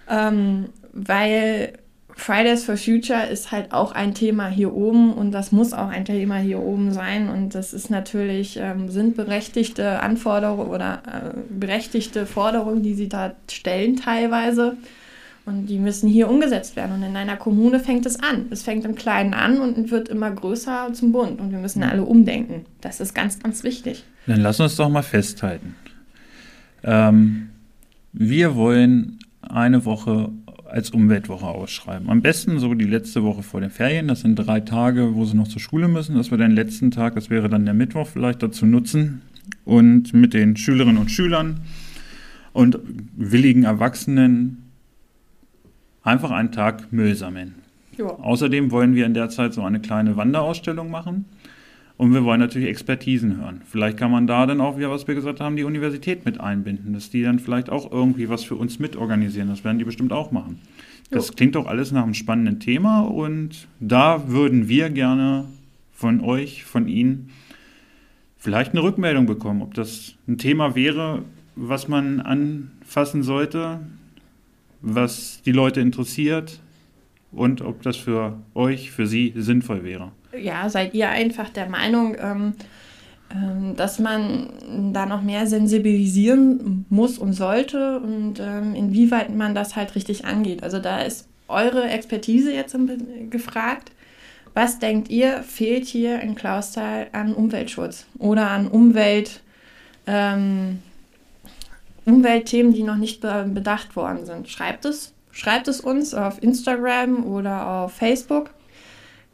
ähm, 0.09 0.69
weil 0.93 1.73
Fridays 2.17 2.65
for 2.65 2.77
Future 2.77 3.27
ist 3.27 3.51
halt 3.51 3.71
auch 3.71 3.91
ein 3.91 4.15
Thema 4.15 4.47
hier 4.47 4.73
oben 4.73 5.13
und 5.13 5.31
das 5.31 5.51
muss 5.51 5.71
auch 5.71 5.89
ein 5.89 6.03
Thema 6.03 6.37
hier 6.37 6.59
oben 6.59 6.91
sein 6.91 7.29
und 7.29 7.53
das 7.53 7.73
ist 7.73 7.91
natürlich, 7.91 8.57
ähm, 8.57 8.89
sind 8.89 9.15
berechtigte 9.15 9.99
Anforderungen 10.01 10.69
oder 10.69 11.03
äh, 11.05 11.37
berechtigte 11.49 12.25
Forderungen, 12.25 12.81
die 12.81 12.95
sie 12.95 13.07
da 13.07 13.33
stellen 13.49 13.97
teilweise. 13.97 14.77
Und 15.47 15.67
die 15.67 15.79
müssen 15.79 16.09
hier 16.09 16.29
umgesetzt 16.29 16.75
werden. 16.75 16.91
Und 16.91 17.03
in 17.03 17.15
einer 17.15 17.37
Kommune 17.37 17.79
fängt 17.79 18.05
es 18.05 18.21
an. 18.21 18.47
Es 18.49 18.63
fängt 18.63 18.83
im 18.83 18.95
Kleinen 18.95 19.33
an 19.33 19.61
und 19.61 19.91
wird 19.91 20.09
immer 20.09 20.29
größer 20.29 20.89
zum 20.91 21.13
Bund. 21.13 21.39
Und 21.39 21.51
wir 21.51 21.59
müssen 21.59 21.83
alle 21.83 22.03
umdenken. 22.03 22.65
Das 22.81 22.99
ist 22.99 23.15
ganz, 23.15 23.39
ganz 23.39 23.63
wichtig. 23.63 24.03
Dann 24.25 24.41
lass 24.41 24.59
uns 24.59 24.75
doch 24.75 24.89
mal 24.89 25.03
festhalten. 25.03 25.73
Ähm, 26.83 27.47
wir 28.11 28.55
wollen 28.55 29.19
eine 29.41 29.85
Woche 29.85 30.31
als 30.65 30.89
Umweltwoche 30.89 31.45
ausschreiben. 31.45 32.09
Am 32.09 32.21
besten 32.21 32.59
so 32.59 32.73
die 32.73 32.83
letzte 32.83 33.23
Woche 33.23 33.41
vor 33.41 33.61
den 33.61 33.69
Ferien. 33.69 34.09
Das 34.09 34.19
sind 34.19 34.35
drei 34.35 34.59
Tage, 34.59 35.15
wo 35.15 35.23
sie 35.23 35.37
noch 35.37 35.47
zur 35.47 35.61
Schule 35.61 35.87
müssen. 35.87 36.17
Dass 36.17 36.29
wir 36.29 36.37
den 36.37 36.51
letzten 36.51 36.91
Tag, 36.91 37.15
das 37.15 37.29
wäre 37.29 37.47
dann 37.47 37.63
der 37.63 37.73
Mittwoch, 37.73 38.07
vielleicht 38.07 38.43
dazu 38.43 38.65
nutzen 38.65 39.21
und 39.63 40.13
mit 40.13 40.33
den 40.33 40.57
Schülerinnen 40.57 40.97
und 40.97 41.09
Schülern 41.09 41.61
und 42.51 42.79
willigen 43.15 43.63
Erwachsenen 43.63 44.66
einfach 46.07 46.31
einen 46.31 46.51
Tag 46.51 46.91
Müll 46.91 47.15
sammeln. 47.15 47.55
Ja. 47.97 48.05
Außerdem 48.05 48.71
wollen 48.71 48.95
wir 48.95 49.05
in 49.05 49.13
der 49.13 49.29
Zeit 49.29 49.53
so 49.53 49.61
eine 49.63 49.79
kleine 49.79 50.17
Wanderausstellung 50.17 50.89
machen. 50.89 51.25
Und 51.97 52.13
wir 52.13 52.23
wollen 52.23 52.39
natürlich 52.39 52.69
Expertisen 52.69 53.37
hören. 53.41 53.61
Vielleicht 53.65 53.97
kann 53.97 54.11
man 54.11 54.27
da 54.27 54.45
dann 54.45 54.61
auch, 54.61 54.77
wie 54.77 54.87
was 54.87 55.07
wir 55.07 55.15
gesagt 55.15 55.39
haben, 55.39 55.55
die 55.55 55.63
Universität 55.63 56.25
mit 56.25 56.39
einbinden, 56.39 56.93
dass 56.93 57.09
die 57.09 57.23
dann 57.23 57.39
vielleicht 57.39 57.71
auch 57.71 57.91
irgendwie 57.91 58.29
was 58.29 58.43
für 58.43 58.55
uns 58.55 58.77
mitorganisieren. 58.77 59.49
Das 59.49 59.63
werden 59.63 59.79
die 59.79 59.83
bestimmt 59.83 60.13
auch 60.13 60.31
machen. 60.31 60.59
Das 61.09 61.29
jo. 61.29 61.33
klingt 61.33 61.55
doch 61.55 61.65
alles 61.65 61.91
nach 61.91 62.03
einem 62.03 62.13
spannenden 62.13 62.59
Thema 62.59 63.01
und 63.01 63.67
da 63.79 64.29
würden 64.29 64.67
wir 64.67 64.91
gerne 64.91 65.45
von 65.91 66.21
euch, 66.21 66.65
von 66.65 66.87
Ihnen 66.87 67.29
vielleicht 68.37 68.73
eine 68.73 68.83
Rückmeldung 68.83 69.25
bekommen, 69.25 69.63
ob 69.63 69.73
das 69.73 70.13
ein 70.27 70.37
Thema 70.37 70.75
wäre, 70.75 71.23
was 71.55 71.87
man 71.87 72.19
anfassen 72.19 73.23
sollte, 73.23 73.79
was 74.81 75.41
die 75.45 75.51
Leute 75.51 75.81
interessiert 75.81 76.59
und 77.31 77.61
ob 77.61 77.81
das 77.81 77.97
für 77.97 78.39
euch, 78.53 78.91
für 78.91 79.07
sie 79.07 79.33
sinnvoll 79.35 79.83
wäre. 79.83 80.11
Ja, 80.39 80.69
seid 80.69 80.93
ihr 80.93 81.09
einfach 81.09 81.49
der 81.49 81.69
Meinung, 81.69 82.15
ähm, 82.19 82.53
ähm, 83.33 83.75
dass 83.75 83.99
man 83.99 84.93
da 84.93 85.05
noch 85.05 85.21
mehr 85.21 85.47
sensibilisieren 85.47 86.85
muss 86.89 87.17
und 87.17 87.33
sollte 87.33 87.99
und 87.99 88.39
ähm, 88.39 88.75
inwieweit 88.75 89.35
man 89.35 89.55
das 89.55 89.75
halt 89.75 89.95
richtig 89.95 90.25
angeht. 90.25 90.63
Also 90.63 90.79
da 90.79 90.99
ist 91.01 91.27
eure 91.47 91.89
Expertise 91.89 92.53
jetzt 92.53 92.75
gefragt. 93.29 93.91
Was 94.53 94.79
denkt 94.79 95.09
ihr, 95.09 95.43
fehlt 95.43 95.85
hier 95.85 96.19
in 96.21 96.35
Klausthal 96.35 97.07
an 97.11 97.33
Umweltschutz 97.33 98.05
oder 98.17 98.49
an 98.49 98.67
Umwelt? 98.67 99.41
Ähm, 100.07 100.79
Umweltthemen, 102.07 102.73
die 102.73 102.83
noch 102.83 102.95
nicht 102.95 103.21
bedacht 103.21 103.95
worden 103.95 104.25
sind. 104.25 104.49
Schreibt 104.49 104.85
es, 104.85 105.13
schreibt 105.31 105.67
es 105.67 105.81
uns 105.81 106.13
auf 106.13 106.41
Instagram 106.41 107.25
oder 107.25 107.67
auf 107.67 107.93
Facebook 107.93 108.51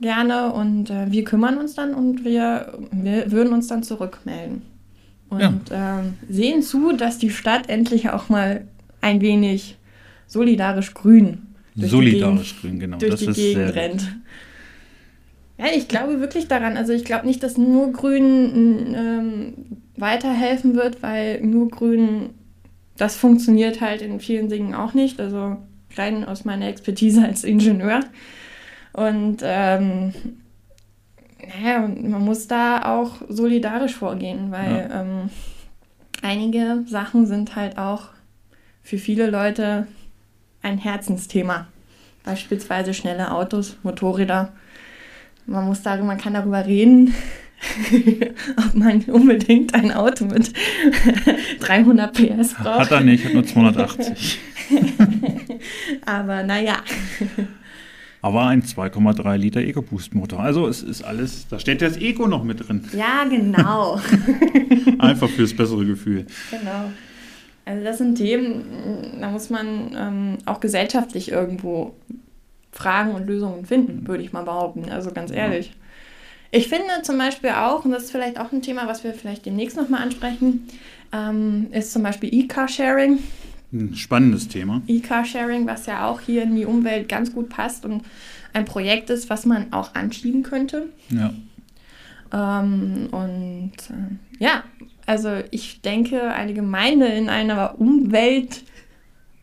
gerne 0.02 0.52
und 0.52 0.90
äh, 0.90 1.10
wir 1.12 1.24
kümmern 1.24 1.58
uns 1.58 1.76
dann 1.76 1.94
und 1.94 2.26
wir, 2.26 2.78
wir 2.92 3.32
würden 3.32 3.54
uns 3.54 3.68
dann 3.68 3.84
zurückmelden. 3.84 4.64
Und 5.30 5.70
ja. 5.70 6.00
äh, 6.00 6.04
sehen 6.30 6.62
zu, 6.62 6.92
dass 6.94 7.20
die 7.20 7.30
Stadt 7.30 7.70
endlich 7.70 8.10
auch 8.10 8.28
mal 8.28 8.68
ein 9.02 9.22
wenig 9.22 9.78
solidarisch 10.28 10.94
grün 10.94 11.54
solidarisch 11.76 12.60
grün, 12.62 12.80
genau. 12.80 12.98
Durch 12.98 13.26
das 13.26 13.36
die 13.36 13.42
Gegend 13.42 13.76
rennt. 13.76 14.16
Ja, 15.58 15.66
ich 15.76 15.88
glaube 15.88 16.20
wirklich 16.20 16.48
daran. 16.48 16.78
Also 16.78 16.94
ich 16.94 17.06
glaube 17.06 17.28
nicht, 17.28 17.44
dass 17.44 17.58
nur 17.58 17.92
Grün 17.92 18.96
ähm, 18.96 19.54
weiterhelfen 19.96 20.76
wird, 20.76 21.02
weil 21.04 21.42
nur 21.42 21.70
Grün 21.70 22.32
das 22.98 23.16
funktioniert 23.16 23.82
halt 23.82 24.02
in 24.02 24.20
vielen 24.20 24.50
Dingen 24.50 24.76
auch 24.76 24.94
nicht. 24.94 25.20
Also 25.20 25.58
rein 25.96 26.26
aus 26.26 26.46
meiner 26.46 26.68
Expertise 26.68 27.24
als 27.24 27.44
Ingenieur. 27.44 28.02
Und 28.94 29.38
ähm, 29.42 30.14
naja, 31.42 31.80
man 31.88 32.24
muss 32.24 32.48
da 32.48 32.96
auch 32.96 33.16
solidarisch 33.28 33.96
vorgehen, 33.96 34.52
weil 34.52 34.88
ja. 34.90 35.02
ähm, 35.02 35.30
einige 36.22 36.84
Sachen 36.88 37.26
sind 37.26 37.56
halt 37.56 37.78
auch 37.78 38.10
für 38.84 38.98
viele 38.98 39.30
Leute 39.30 39.88
ein 40.62 40.78
Herzensthema. 40.78 41.68
Beispielsweise 42.24 42.94
schnelle 42.94 43.32
Autos, 43.32 43.78
Motorräder. 43.84 44.54
Man 45.46 45.66
muss 45.66 45.82
darüber, 45.82 46.06
man 46.06 46.18
kann 46.18 46.34
darüber 46.34 46.66
reden, 46.66 47.14
ob 48.58 48.74
man 48.74 49.02
unbedingt 49.04 49.74
ein 49.74 49.92
Auto 49.92 50.26
mit 50.26 50.54
300 51.60 52.14
PS 52.14 52.54
braucht. 52.56 52.80
Hat 52.80 52.92
er 52.92 53.02
nicht, 53.02 53.26
hat 53.26 53.34
nur 53.34 53.46
280. 53.46 54.40
Aber 56.06 56.44
naja. 56.44 56.78
Aber 58.22 58.46
ein 58.48 58.64
2,3 58.64 59.38
Liter 59.38 59.62
EcoBoost-Motor. 59.62 60.40
Also 60.40 60.68
es 60.68 60.82
ist 60.82 61.04
alles, 61.04 61.48
da 61.48 61.60
steht 61.60 61.82
das 61.82 61.98
Eco 61.98 62.28
noch 62.28 62.44
mit 62.44 62.68
drin. 62.68 62.88
Ja, 62.94 63.26
genau. 63.26 64.00
Einfach 65.00 65.30
fürs 65.30 65.54
bessere 65.54 65.86
Gefühl. 65.86 66.26
Genau. 66.50 66.92
Also 67.66 67.84
das 67.84 67.98
sind 67.98 68.16
Themen, 68.16 69.20
da 69.22 69.30
muss 69.30 69.50
man 69.50 69.96
ähm, 69.98 70.38
auch 70.46 70.60
gesellschaftlich 70.60 71.32
irgendwo 71.32 71.96
Fragen 72.72 73.12
und 73.12 73.28
Lösungen 73.28 73.66
finden, 73.66 74.08
würde 74.08 74.24
ich 74.24 74.34
mal 74.34 74.44
behaupten. 74.44 74.90
Also 74.90 75.12
ganz 75.12 75.32
ehrlich. 75.32 75.68
Ja. 75.68 75.74
Ich 76.56 76.70
finde 76.70 76.86
zum 77.02 77.18
Beispiel 77.18 77.50
auch, 77.50 77.84
und 77.84 77.90
das 77.90 78.04
ist 78.04 78.12
vielleicht 78.12 78.40
auch 78.40 78.52
ein 78.52 78.62
Thema, 78.62 78.86
was 78.86 79.04
wir 79.04 79.16
vielleicht 79.16 79.48
demnächst 79.48 79.76
nochmal 79.76 80.04
ansprechen, 80.04 80.68
ähm, 81.12 81.66
ist 81.72 81.92
zum 81.92 82.04
Beispiel 82.04 82.32
E-Car-Sharing. 82.32 83.18
Ein 83.74 83.96
spannendes 83.96 84.50
Thema. 84.50 84.84
E-Car-Sharing, 84.86 85.66
was 85.66 85.88
ja 85.88 86.08
auch 86.08 86.22
hier 86.22 86.44
in 86.44 86.56
die 86.56 86.66
Umwelt 86.66 87.10
ganz 87.10 87.34
gut 87.34 87.50
passt 87.50 87.86
und 87.86 88.04
ein 88.54 88.66
Projekt 88.66 89.10
ist, 89.10 89.32
was 89.32 89.48
man 89.48 89.74
auch 89.74 89.96
anschieben 89.96 90.44
könnte. 90.44 90.90
Ja. 91.10 91.34
Ähm, 92.32 93.08
und 93.10 93.72
äh, 93.90 94.44
ja, 94.44 94.64
also 95.08 95.32
ich 95.50 95.82
denke, 95.82 96.22
eine 96.22 96.54
Gemeinde 96.54 97.08
in 97.08 97.30
einer 97.30 97.80
Umwelt 97.80 98.62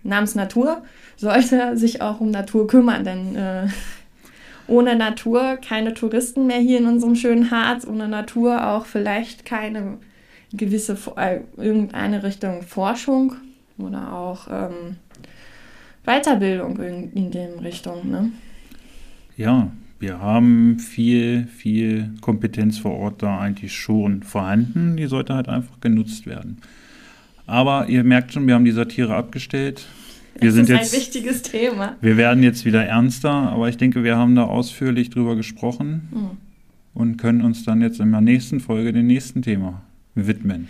namens 0.05 0.37
Natur 0.37 0.85
sollte 1.16 1.77
sich 1.77 2.03
auch 2.03 2.20
um 2.20 2.31
Natur 2.31 2.68
kümmern, 2.68 3.03
denn 3.03 3.35
äh, 3.35 3.66
ohne 4.70 4.96
Natur 4.96 5.56
keine 5.56 5.94
Touristen 5.94 6.46
mehr 6.46 6.59
hier 6.59 6.78
in 6.78 6.87
unserem 6.87 7.16
schönen 7.16 7.50
Harz, 7.50 7.87
ohne 7.87 8.09
Natur 8.09 8.66
auch 8.66 8.87
vielleicht 8.87 9.44
keine 9.44 9.98
gewisse, 10.52 10.96
äh, 11.16 11.40
irgendeine 11.56 12.22
Richtung 12.22 12.62
Forschung 12.62 13.35
oder 13.78 14.12
auch 14.12 14.48
ähm, 14.50 14.96
Weiterbildung 16.04 16.78
in, 16.80 17.12
in 17.12 17.30
dem 17.30 17.59
Richtung. 17.59 18.11
Ne? 18.11 18.30
Ja, 19.37 19.70
wir 19.98 20.20
haben 20.20 20.78
viel, 20.78 21.46
viel 21.46 22.11
Kompetenz 22.20 22.78
vor 22.78 22.92
Ort 22.96 23.22
da 23.22 23.38
eigentlich 23.38 23.74
schon 23.74 24.22
vorhanden. 24.22 24.96
Die 24.96 25.06
sollte 25.06 25.35
halt 25.35 25.48
einfach 25.48 25.80
genutzt 25.80 26.26
werden. 26.26 26.59
Aber 27.46 27.88
ihr 27.88 28.04
merkt 28.04 28.33
schon, 28.33 28.46
wir 28.46 28.54
haben 28.54 28.64
die 28.64 28.70
Satire 28.70 29.14
abgestellt. 29.14 29.87
Wir 30.40 30.50
das 30.50 30.61
ist 30.61 30.68
jetzt, 30.68 30.94
ein 30.94 31.00
wichtiges 31.00 31.42
Thema. 31.42 31.96
Wir 32.00 32.16
werden 32.16 32.42
jetzt 32.42 32.64
wieder 32.64 32.85
ernster, 32.85 33.31
aber 33.31 33.68
ich 33.68 33.76
denke, 33.76 34.05
wir 34.05 34.16
haben 34.16 34.35
da 34.35 34.44
ausführlich 34.44 35.11
drüber 35.11 35.37
gesprochen 35.37 36.09
mhm. 36.12 36.31
und 36.94 37.16
können 37.16 37.42
uns 37.42 37.64
dann 37.64 37.83
jetzt 37.83 38.00
in 38.00 38.11
der 38.11 38.20
nächsten 38.20 38.61
Folge 38.61 38.92
dem 38.92 39.07
nächsten 39.07 39.42
Thema 39.42 39.83
widmen. 40.14 40.68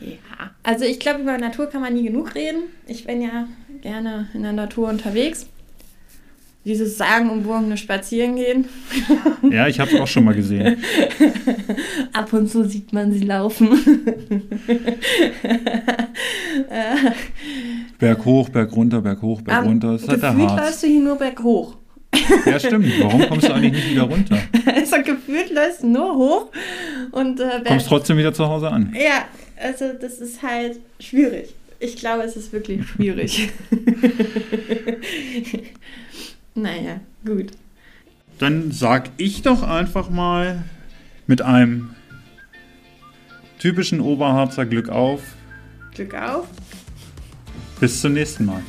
Ja, 0.00 0.16
also 0.62 0.84
ich 0.84 0.98
glaube, 0.98 1.20
über 1.20 1.36
Natur 1.36 1.66
kann 1.66 1.82
man 1.82 1.94
nie 1.94 2.04
genug 2.04 2.34
reden. 2.34 2.62
Ich 2.86 3.04
bin 3.04 3.20
ja 3.20 3.48
gerne 3.82 4.28
in 4.34 4.42
der 4.42 4.52
Natur 4.52 4.88
unterwegs. 4.88 5.46
Dieses 6.64 6.98
sagenumwogene 6.98 7.76
Spazierengehen. 7.76 8.66
Ja, 9.50 9.66
ich 9.66 9.80
habe 9.80 9.90
es 9.92 9.98
auch 10.00 10.06
schon 10.06 10.24
mal 10.24 10.34
gesehen. 10.34 10.76
Ab 12.12 12.32
und 12.32 12.48
zu 12.48 12.62
sieht 12.68 12.92
man 12.92 13.10
sie 13.12 13.24
laufen. 13.24 13.70
Berg 17.98 18.24
hoch, 18.24 18.48
Berg 18.48 18.72
runter, 18.76 19.00
Berg 19.00 19.22
hoch, 19.22 19.40
Berg 19.42 19.64
runter. 19.64 19.92
Das 19.92 20.02
ist 20.02 20.08
halt 20.08 20.22
der 20.22 20.36
Harz. 20.36 20.60
läufst 20.60 20.82
du 20.82 20.86
hier 20.86 21.00
nur 21.00 21.16
berghoch. 21.16 21.76
Ja, 22.46 22.58
stimmt. 22.58 22.86
Warum 23.00 23.26
kommst 23.28 23.48
du 23.48 23.52
eigentlich 23.54 23.72
nicht 23.72 23.90
wieder 23.90 24.02
runter? 24.02 24.38
Also 24.66 24.96
gefühlt 25.02 25.50
läufst 25.52 25.82
du 25.82 25.88
nur 25.88 26.14
hoch 26.16 26.46
und 27.12 27.40
äh, 27.40 27.44
berg- 27.44 27.66
Kommst 27.68 27.86
trotzdem 27.88 28.18
wieder 28.18 28.32
zu 28.32 28.46
Hause 28.46 28.70
an. 28.70 28.94
Ja, 28.94 29.24
also 29.62 29.86
das 30.00 30.18
ist 30.18 30.42
halt 30.42 30.80
schwierig. 31.00 31.54
Ich 31.78 31.96
glaube, 31.96 32.22
es 32.24 32.36
ist 32.36 32.52
wirklich 32.52 32.86
schwierig. 32.86 33.48
Naja, 36.54 37.00
gut. 37.24 37.52
Dann 38.38 38.72
sag 38.72 39.10
ich 39.16 39.42
doch 39.42 39.62
einfach 39.62 40.08
mal 40.10 40.64
mit 41.26 41.42
einem 41.42 41.94
typischen 43.58 44.00
Oberharzer 44.00 44.64
Glück 44.66 44.88
auf. 44.88 45.20
Glück 45.94 46.14
auf 46.14 46.46
Bis 47.80 48.00
zum 48.00 48.14
nächsten 48.14 48.46
Mal. 48.46 48.62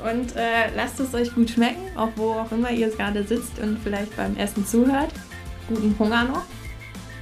und 0.00 0.34
äh, 0.34 0.74
lasst 0.74 0.98
es 1.00 1.14
euch 1.14 1.32
gut 1.34 1.50
schmecken, 1.50 1.96
auch 1.96 2.08
wo 2.16 2.32
auch 2.32 2.50
immer 2.50 2.70
ihr 2.70 2.88
gerade 2.90 3.22
sitzt 3.24 3.58
und 3.60 3.78
vielleicht 3.84 4.16
beim 4.16 4.36
Essen 4.36 4.66
zuhört. 4.66 5.12
Guten 5.68 5.94
Hunger 5.98 6.24
noch. 6.24 6.42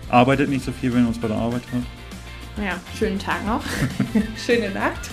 Arbeitet 0.08 0.48
nicht 0.48 0.64
so 0.64 0.72
viel, 0.72 0.92
wenn 0.94 1.02
ihr 1.04 1.08
uns 1.08 1.18
bei 1.18 1.28
der 1.28 1.36
Arbeit 1.36 1.62
hört. 1.72 1.84
Ja, 2.66 2.80
schönen 2.98 3.18
Tag 3.18 3.46
noch. 3.46 3.62
Schöne 4.44 4.70
Nacht. 4.70 5.10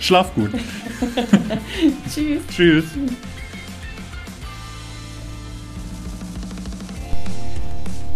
Schlaf 0.00 0.34
gut. 0.34 0.50
Tschüss. 2.12 2.42
Tschüss. 2.50 2.84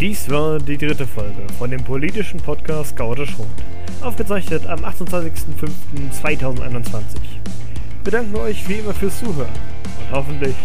Dies 0.04 0.28
war 0.28 0.58
die 0.58 0.76
dritte 0.76 1.06
Folge 1.06 1.46
von 1.58 1.70
dem 1.70 1.82
politischen 1.82 2.38
Podcast 2.38 2.94
Gaude 2.94 3.26
Schrot, 3.26 3.46
aufgezeichnet 4.02 4.66
am 4.66 4.84
28.05.2021. 4.84 7.00
Wir 8.02 8.12
danken 8.12 8.36
euch 8.36 8.68
wie 8.68 8.80
immer 8.80 8.92
fürs 8.92 9.18
Zuhören 9.18 9.48
und 9.48 10.14
hoffentlich 10.14 10.56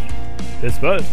bis 0.61 0.77
bald. 0.79 1.05